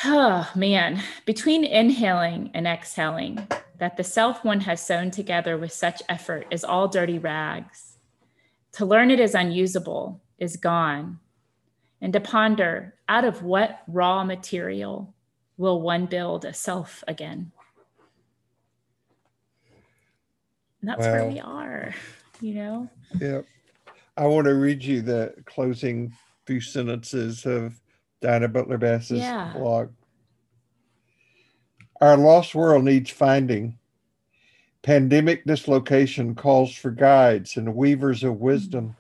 oh 0.05 0.49
man, 0.55 1.03
between 1.25 1.65
inhaling 1.65 2.51
and 2.55 2.67
exhaling, 2.67 3.47
that 3.79 3.97
the 3.97 4.05
self 4.05 4.45
one 4.45 4.61
has 4.61 4.85
sewn 4.85 5.11
together 5.11 5.57
with 5.57 5.73
such 5.73 6.03
effort 6.09 6.47
is 6.51 6.65
all 6.65 6.87
dirty 6.89 7.19
rags. 7.19 7.88
To 8.79 8.87
learn 8.87 9.11
it 9.11 9.19
is 9.19 9.35
unusable, 9.35 10.21
is 10.39 10.57
gone. 10.57 11.19
And 12.01 12.13
to 12.13 12.21
ponder, 12.21 12.95
out 13.09 13.25
of 13.25 13.43
what 13.43 13.81
raw 13.89 14.23
material 14.23 15.13
will 15.57 15.83
one 15.83 16.07
build 16.07 16.45
a 16.45 16.55
self 16.55 17.03
again? 17.09 17.51
And 20.81 20.91
that's 20.91 21.01
where 21.01 21.27
we 21.27 21.41
are, 21.41 21.93
you 22.41 22.55
know? 22.55 22.89
Yeah. 23.21 23.41
I 24.17 24.27
want 24.27 24.45
to 24.45 24.55
read 24.55 24.85
you 24.85 25.03
the 25.03 25.35
closing 25.45 26.13
few 26.47 26.61
sentences 26.61 27.47
of 27.47 27.81
Diana 28.21 28.47
Butler 28.47 28.79
Bass's 28.79 29.19
yeah. 29.19 29.55
blog. 29.57 29.91
Our 32.01 32.17
lost 32.17 32.55
world 32.55 32.85
needs 32.85 33.11
finding. 33.11 33.77
Pandemic 34.83 35.45
dislocation 35.45 36.35
calls 36.35 36.75
for 36.75 36.91
guides 36.91 37.57
and 37.57 37.75
weavers 37.75 38.23
of 38.23 38.35
mm-hmm. 38.35 38.45
wisdom. 38.45 38.97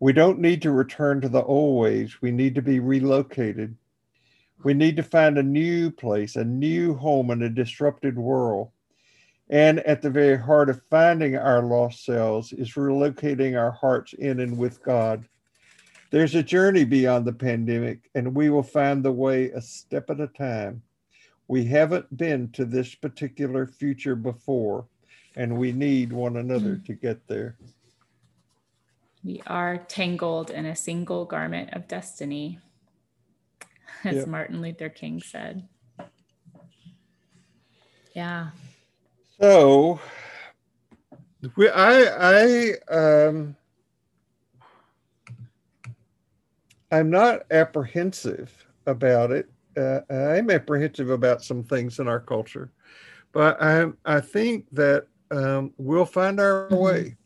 We 0.00 0.12
don't 0.12 0.40
need 0.40 0.60
to 0.62 0.72
return 0.72 1.20
to 1.20 1.28
the 1.28 1.42
old 1.42 1.80
ways. 1.80 2.20
We 2.20 2.32
need 2.32 2.54
to 2.56 2.62
be 2.62 2.80
relocated. 2.80 3.76
We 4.64 4.74
need 4.74 4.96
to 4.96 5.02
find 5.02 5.38
a 5.38 5.42
new 5.42 5.90
place, 5.90 6.36
a 6.36 6.44
new 6.44 6.94
home 6.94 7.30
in 7.30 7.42
a 7.42 7.48
disrupted 7.48 8.18
world. 8.18 8.70
And 9.48 9.78
at 9.80 10.02
the 10.02 10.10
very 10.10 10.36
heart 10.36 10.68
of 10.68 10.82
finding 10.90 11.36
our 11.36 11.62
lost 11.62 12.04
selves 12.04 12.52
is 12.52 12.74
relocating 12.74 13.56
our 13.56 13.70
hearts 13.70 14.12
in 14.14 14.40
and 14.40 14.58
with 14.58 14.82
God. 14.82 15.24
There's 16.10 16.34
a 16.34 16.42
journey 16.42 16.84
beyond 16.84 17.24
the 17.24 17.32
pandemic, 17.32 18.10
and 18.14 18.34
we 18.34 18.50
will 18.50 18.62
find 18.62 19.04
the 19.04 19.12
way 19.12 19.50
a 19.50 19.60
step 19.60 20.10
at 20.10 20.20
a 20.20 20.26
time. 20.26 20.82
We 21.48 21.64
haven't 21.64 22.16
been 22.16 22.50
to 22.52 22.64
this 22.64 22.94
particular 22.94 23.66
future 23.66 24.16
before, 24.16 24.86
and 25.36 25.56
we 25.56 25.72
need 25.72 26.12
one 26.12 26.36
another 26.36 26.76
to 26.86 26.94
get 26.94 27.26
there. 27.28 27.56
We 29.22 29.42
are 29.46 29.78
tangled 29.78 30.50
in 30.50 30.66
a 30.66 30.76
single 30.76 31.24
garment 31.24 31.70
of 31.72 31.88
destiny, 31.88 32.58
as 34.04 34.16
yep. 34.16 34.26
Martin 34.26 34.60
Luther 34.60 34.88
King 34.88 35.20
said. 35.20 35.68
Yeah. 38.14 38.50
So, 39.40 40.00
we, 41.56 41.68
I, 41.68 42.72
I, 42.88 42.92
um, 42.92 43.56
I'm 46.90 47.10
not 47.10 47.42
apprehensive 47.50 48.66
about 48.86 49.30
it. 49.30 49.48
Uh, 49.76 50.00
I'm 50.10 50.50
apprehensive 50.50 51.10
about 51.10 51.42
some 51.42 51.62
things 51.62 51.98
in 51.98 52.08
our 52.08 52.20
culture, 52.20 52.72
but 53.32 53.60
I, 53.62 53.86
I 54.04 54.20
think 54.20 54.66
that 54.72 55.06
um, 55.30 55.72
we'll 55.76 56.06
find 56.06 56.40
our 56.40 56.68
mm-hmm. 56.68 56.76
way. 56.76 57.16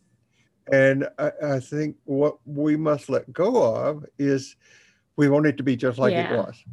And 0.72 1.09
I, 1.18 1.32
I, 1.42 1.61
think 1.61 1.96
what 2.05 2.36
we 2.44 2.76
must 2.76 3.11
let 3.11 3.32
go 3.32 3.74
of 3.74 4.07
is 4.18 4.55
we 5.16 5.28
want 5.28 5.46
it 5.46 5.57
to 5.57 5.64
be 5.64 5.74
just 5.74 5.98
like 5.98 6.12
yeah. 6.12 6.32
it 6.32 6.36
was. 6.36 6.64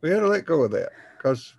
We 0.00 0.10
had 0.10 0.20
to 0.20 0.28
let 0.28 0.44
go 0.44 0.64
of 0.64 0.72
that 0.72 0.90
because 1.16 1.54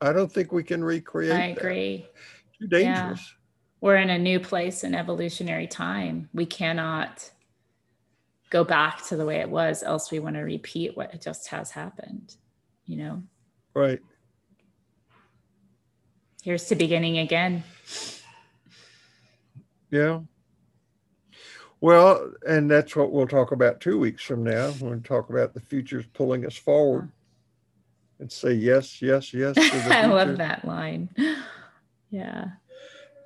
I 0.00 0.12
don't 0.12 0.30
think 0.30 0.52
we 0.52 0.62
can 0.62 0.84
recreate. 0.84 1.32
I 1.32 1.46
agree. 1.46 1.98
That. 1.98 2.58
Too 2.58 2.66
dangerous. 2.66 3.20
Yeah. 3.20 3.40
We're 3.80 3.96
in 3.96 4.10
a 4.10 4.18
new 4.18 4.40
place 4.40 4.84
in 4.84 4.94
evolutionary 4.94 5.66
time. 5.66 6.28
We 6.32 6.46
cannot 6.46 7.30
go 8.50 8.64
back 8.64 9.04
to 9.06 9.16
the 9.16 9.26
way 9.26 9.40
it 9.40 9.48
was, 9.48 9.82
else 9.82 10.10
we 10.10 10.18
want 10.18 10.36
to 10.36 10.42
repeat 10.42 10.96
what 10.96 11.20
just 11.20 11.48
has 11.48 11.70
happened. 11.70 12.36
You 12.86 12.96
know. 12.96 13.22
Right. 13.74 14.00
Here's 16.42 16.66
to 16.66 16.74
beginning 16.74 17.18
again. 17.18 17.64
Yeah. 19.90 20.20
Well, 21.80 22.32
and 22.46 22.70
that's 22.70 22.96
what 22.96 23.12
we'll 23.12 23.26
talk 23.26 23.52
about 23.52 23.80
two 23.80 23.98
weeks 23.98 24.22
from 24.22 24.44
now. 24.44 24.72
We'll 24.80 25.00
talk 25.00 25.30
about 25.30 25.54
the 25.54 25.60
future's 25.60 26.06
pulling 26.12 26.46
us 26.46 26.56
forward 26.56 27.10
and 28.18 28.30
say 28.30 28.52
yes, 28.52 29.02
yes, 29.02 29.34
yes. 29.34 29.56
I 29.90 30.06
love 30.06 30.38
that 30.38 30.64
line. 30.64 31.08
Yeah. 32.10 32.46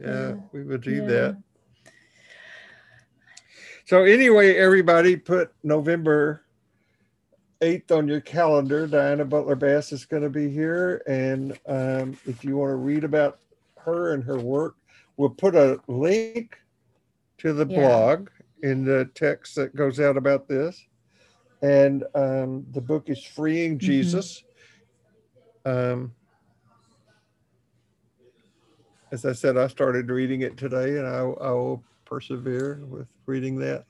Yeah, 0.01 0.35
we 0.53 0.62
would 0.64 0.83
do 0.83 0.95
yeah. 0.95 1.07
that. 1.07 1.43
So 3.89 4.05
anyway, 4.05 4.55
everybody 4.55 5.16
put 5.16 5.51
November 5.62 6.43
8th 7.62 7.91
on 7.91 8.07
your 8.07 8.20
calendar. 8.20 8.86
Diana 8.86 9.24
Butler 9.24 9.57
Bass 9.57 9.93
is 9.93 10.05
going 10.05 10.24
to 10.24 10.28
be 10.28 10.51
here. 10.51 11.03
And 11.07 11.59
um, 11.66 12.18
if 12.26 12.45
you 12.45 12.59
want 12.59 12.72
to 12.72 12.76
read 12.76 13.03
about 13.03 13.39
her 13.78 14.12
and 14.12 14.22
her 14.24 14.39
work, 14.39 14.76
we'll 15.16 15.30
put 15.30 15.55
a 15.55 15.80
link 15.86 16.59
to 17.39 17.55
the 17.55 17.66
yeah. 17.66 17.80
blog 17.80 18.28
in 18.62 18.84
the 18.84 19.09
text 19.14 19.55
that 19.55 19.74
goes 19.74 20.01
out 20.01 20.18
about 20.18 20.49
this. 20.49 20.84
And 21.62 22.05
um, 22.14 22.66
the 22.72 22.82
book 22.82 23.09
is 23.09 23.24
Freeing 23.24 23.78
mm-hmm. 23.78 23.86
Jesus 23.86 24.45
um, 25.64 26.12
as 29.11 29.24
I 29.24 29.32
said, 29.32 29.57
I 29.57 29.68
started 29.68 30.11
reading 30.11 30.43
it 30.43 30.59
today, 30.59 30.99
and 30.99 31.07
I, 31.07 31.20
I 31.20 31.51
will 31.53 31.82
persevere 32.09 32.81
with 32.89 33.09
reading 33.27 33.59
that. 33.59 33.85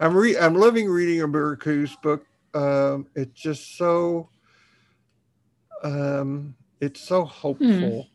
I'm 0.00 0.14
re- 0.14 0.36
I'm 0.36 0.54
loving 0.54 0.88
reading 0.88 1.22
a 1.22 1.28
Marcuse 1.28 2.00
book. 2.02 2.26
Um, 2.54 3.06
it's 3.14 3.40
just 3.40 3.76
so 3.78 4.28
um, 5.82 6.54
it's 6.80 7.00
so 7.00 7.24
hopeful 7.24 8.08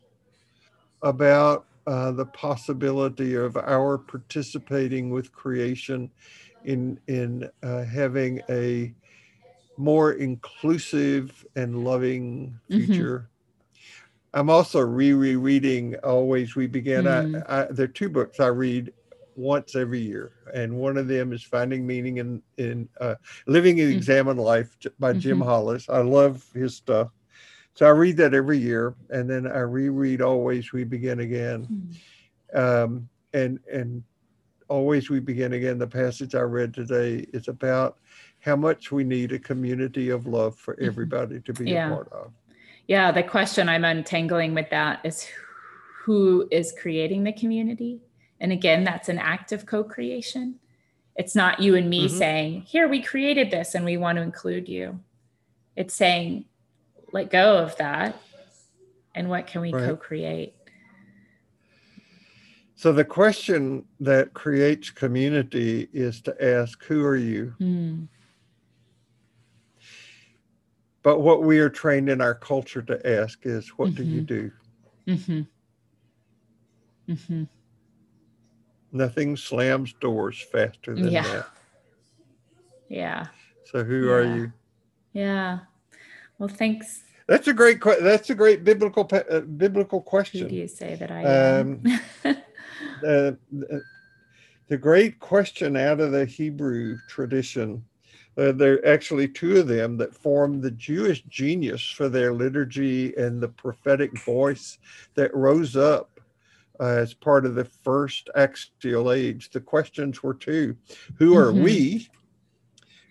hmm. 1.02 1.08
about 1.08 1.66
uh, 1.86 2.12
the 2.12 2.26
possibility 2.26 3.34
of 3.34 3.56
our 3.56 3.98
participating 3.98 5.10
with 5.10 5.32
creation 5.32 6.10
in 6.64 7.00
in 7.08 7.50
uh, 7.62 7.84
having 7.84 8.40
a 8.48 8.94
more 9.76 10.12
inclusive 10.12 11.46
and 11.56 11.84
loving 11.84 12.58
mm-hmm. 12.70 12.84
future. 12.84 13.18
Mm-hmm. 13.18 13.34
I'm 14.34 14.50
also 14.50 14.80
re 14.80 15.12
rereading 15.12 15.96
Always 16.04 16.54
We 16.54 16.66
Begin. 16.66 17.04
Mm. 17.04 17.42
I, 17.48 17.62
I, 17.62 17.66
there 17.70 17.84
are 17.84 17.88
two 17.88 18.10
books 18.10 18.40
I 18.40 18.48
read 18.48 18.92
once 19.38 19.76
every 19.76 20.00
year, 20.00 20.32
and 20.52 20.76
one 20.76 20.96
of 20.96 21.06
them 21.06 21.32
is 21.32 21.42
Finding 21.42 21.86
Meaning 21.86 22.18
in, 22.18 22.42
in 22.56 22.88
uh, 23.00 23.14
Living 23.46 23.80
and 23.80 23.92
mm. 23.92 23.96
Examine 23.96 24.36
Life 24.36 24.76
by 24.98 25.12
mm-hmm. 25.12 25.20
Jim 25.20 25.40
Hollis. 25.40 25.88
I 25.88 26.00
love 26.00 26.44
his 26.54 26.74
stuff. 26.74 27.12
So 27.74 27.86
I 27.86 27.90
read 27.90 28.16
that 28.16 28.34
every 28.34 28.58
year, 28.58 28.96
and 29.10 29.30
then 29.30 29.46
I 29.46 29.60
reread 29.60 30.20
Always 30.20 30.72
We 30.72 30.82
Begin 30.82 31.20
Again. 31.20 31.94
Mm. 32.52 32.84
Um, 32.84 33.08
and, 33.32 33.60
and 33.72 34.02
Always 34.68 35.08
We 35.08 35.20
Begin 35.20 35.52
Again, 35.52 35.78
the 35.78 35.86
passage 35.86 36.34
I 36.34 36.40
read 36.40 36.74
today 36.74 37.24
is 37.32 37.46
about 37.46 37.98
how 38.40 38.56
much 38.56 38.90
we 38.90 39.04
need 39.04 39.32
a 39.32 39.38
community 39.38 40.10
of 40.10 40.26
love 40.26 40.56
for 40.56 40.74
mm-hmm. 40.74 40.86
everybody 40.86 41.40
to 41.40 41.52
be 41.52 41.70
yeah. 41.70 41.90
a 41.90 41.94
part 41.94 42.12
of. 42.12 42.32
Yeah, 42.88 43.12
the 43.12 43.22
question 43.22 43.68
I'm 43.68 43.84
untangling 43.84 44.54
with 44.54 44.70
that 44.70 45.00
is 45.04 45.28
who 46.02 46.48
is 46.50 46.74
creating 46.80 47.22
the 47.22 47.32
community? 47.32 48.00
And 48.40 48.52
again, 48.52 48.84
that's 48.84 49.08
an 49.08 49.18
act 49.18 49.52
of 49.52 49.66
co 49.66 49.82
creation. 49.84 50.58
It's 51.16 51.34
not 51.34 51.60
you 51.60 51.74
and 51.74 51.90
me 51.90 52.06
mm-hmm. 52.06 52.16
saying, 52.16 52.62
Here, 52.62 52.88
we 52.88 53.02
created 53.02 53.50
this 53.50 53.74
and 53.74 53.84
we 53.84 53.96
want 53.96 54.16
to 54.16 54.22
include 54.22 54.68
you. 54.68 55.00
It's 55.76 55.94
saying, 55.94 56.44
Let 57.12 57.30
go 57.30 57.58
of 57.58 57.76
that. 57.76 58.20
And 59.14 59.28
what 59.28 59.46
can 59.46 59.60
we 59.60 59.72
right. 59.72 59.84
co 59.84 59.96
create? 59.96 60.54
So 62.76 62.92
the 62.92 63.04
question 63.04 63.84
that 63.98 64.34
creates 64.34 64.90
community 64.90 65.88
is 65.92 66.20
to 66.22 66.44
ask, 66.44 66.84
Who 66.84 67.04
are 67.04 67.16
you? 67.16 67.54
Mm. 67.60 68.06
But 71.02 71.20
what 71.20 71.42
we 71.42 71.58
are 71.58 71.70
trained 71.70 72.08
in 72.08 72.20
our 72.20 72.34
culture 72.34 72.82
to 72.82 73.20
ask 73.20 73.40
is, 73.44 73.70
what 73.70 73.90
mm-hmm. 73.90 73.96
do 73.96 74.04
you 74.04 74.22
mm-hmm. 74.22 75.24
do? 75.26 75.46
Mm-hmm. 77.08 77.42
Nothing 78.92 79.36
slams 79.36 79.92
doors 79.94 80.40
faster 80.40 80.94
than 80.94 81.10
yeah. 81.10 81.22
that. 81.22 81.46
Yeah. 82.90 83.26
So 83.66 83.84
who 83.84 84.06
yeah. 84.06 84.12
are 84.12 84.36
you? 84.36 84.52
Yeah. 85.12 85.58
Well, 86.38 86.48
thanks. 86.48 87.02
That's 87.26 87.46
a 87.46 87.52
great. 87.52 87.80
Question. 87.82 88.02
That's 88.02 88.30
a 88.30 88.34
great 88.34 88.64
biblical 88.64 89.06
uh, 89.12 89.40
biblical 89.40 90.00
question. 90.00 90.44
Who 90.44 90.48
do 90.48 90.54
you 90.54 90.68
say 90.68 90.94
that 90.94 91.10
I 91.10 91.22
am? 91.22 91.82
Um, 93.04 93.38
the, 93.50 93.82
the 94.68 94.76
great 94.76 95.18
question 95.18 95.76
out 95.76 96.00
of 96.00 96.12
the 96.12 96.24
Hebrew 96.24 96.98
tradition. 97.08 97.84
Uh, 98.36 98.52
there 98.52 98.74
are 98.74 98.86
actually 98.86 99.26
two 99.26 99.58
of 99.58 99.66
them 99.66 99.96
that 99.96 100.14
form 100.14 100.60
the 100.60 100.70
Jewish 100.70 101.22
genius 101.24 101.82
for 101.82 102.08
their 102.08 102.32
liturgy 102.32 103.16
and 103.16 103.42
the 103.42 103.48
prophetic 103.48 104.16
voice 104.20 104.78
that 105.14 105.34
rose 105.34 105.74
up 105.74 106.07
uh, 106.80 106.84
as 106.84 107.14
part 107.14 107.44
of 107.44 107.54
the 107.54 107.64
first 107.64 108.30
axial 108.36 109.12
age. 109.12 109.50
The 109.50 109.60
questions 109.60 110.22
were 110.22 110.34
two 110.34 110.76
Who 111.16 111.36
are 111.36 111.52
mm-hmm. 111.52 111.64
we? 111.64 112.08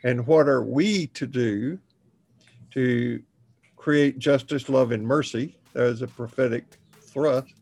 And 0.04 0.26
what 0.28 0.48
are 0.48 0.64
we 0.64 1.08
to 1.08 1.28
do 1.28 1.80
to 2.72 3.22
create 3.76 4.20
justice, 4.20 4.70
love, 4.70 4.92
and 4.92 5.06
mercy? 5.06 5.58
That 5.74 5.84
was 5.84 6.02
a 6.02 6.08
prophetic 6.08 6.66
thrust. 7.02 7.54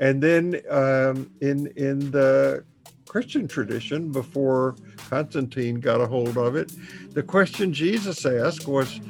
And 0.00 0.22
then 0.22 0.60
um, 0.70 1.30
in 1.40 1.68
in 1.76 2.10
the 2.10 2.64
Christian 3.06 3.46
tradition, 3.46 4.10
before 4.10 4.76
Constantine 4.96 5.76
got 5.76 6.00
a 6.00 6.06
hold 6.06 6.36
of 6.36 6.56
it, 6.56 6.72
the 7.14 7.22
question 7.22 7.72
Jesus 7.72 8.26
asked 8.26 8.66
was, 8.66 9.00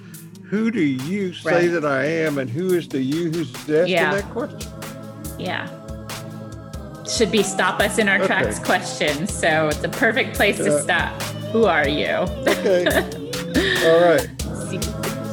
"Who 0.45 0.71
do 0.71 0.83
you 0.83 1.33
say 1.33 1.69
right. 1.69 1.73
that 1.73 1.85
I 1.85 2.05
am, 2.05 2.39
and 2.39 2.51
who 2.51 2.75
is 2.75 2.87
the 2.87 3.01
you 3.01 3.31
who's 3.31 3.53
asking 3.55 3.89
yeah. 3.89 4.15
that 4.15 4.31
question?" 4.31 4.71
Yeah. 5.39 5.84
Should 7.07 7.31
be 7.31 7.43
stop 7.43 7.81
us 7.81 7.99
in 7.99 8.09
our 8.09 8.17
okay. 8.17 8.27
tracks 8.27 8.59
question. 8.59 9.27
So 9.27 9.69
it's 9.69 9.85
a 9.85 9.89
perfect 9.89 10.37
place 10.37 10.57
to 10.59 10.81
stop. 10.81 11.21
Who 11.53 11.65
are 11.65 11.87
you? 11.87 12.09
okay. 12.09 12.87
All 13.87 14.01
right. 14.01 14.29
See, 14.69 14.81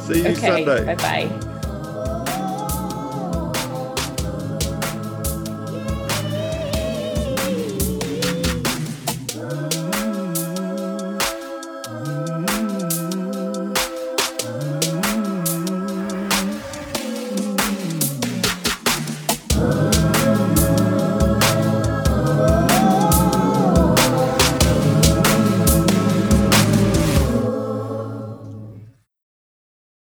See 0.02 0.22
you 0.22 0.28
okay. 0.28 0.64
Sunday. 0.64 0.84
Bye 0.84 0.94
bye. 0.96 1.38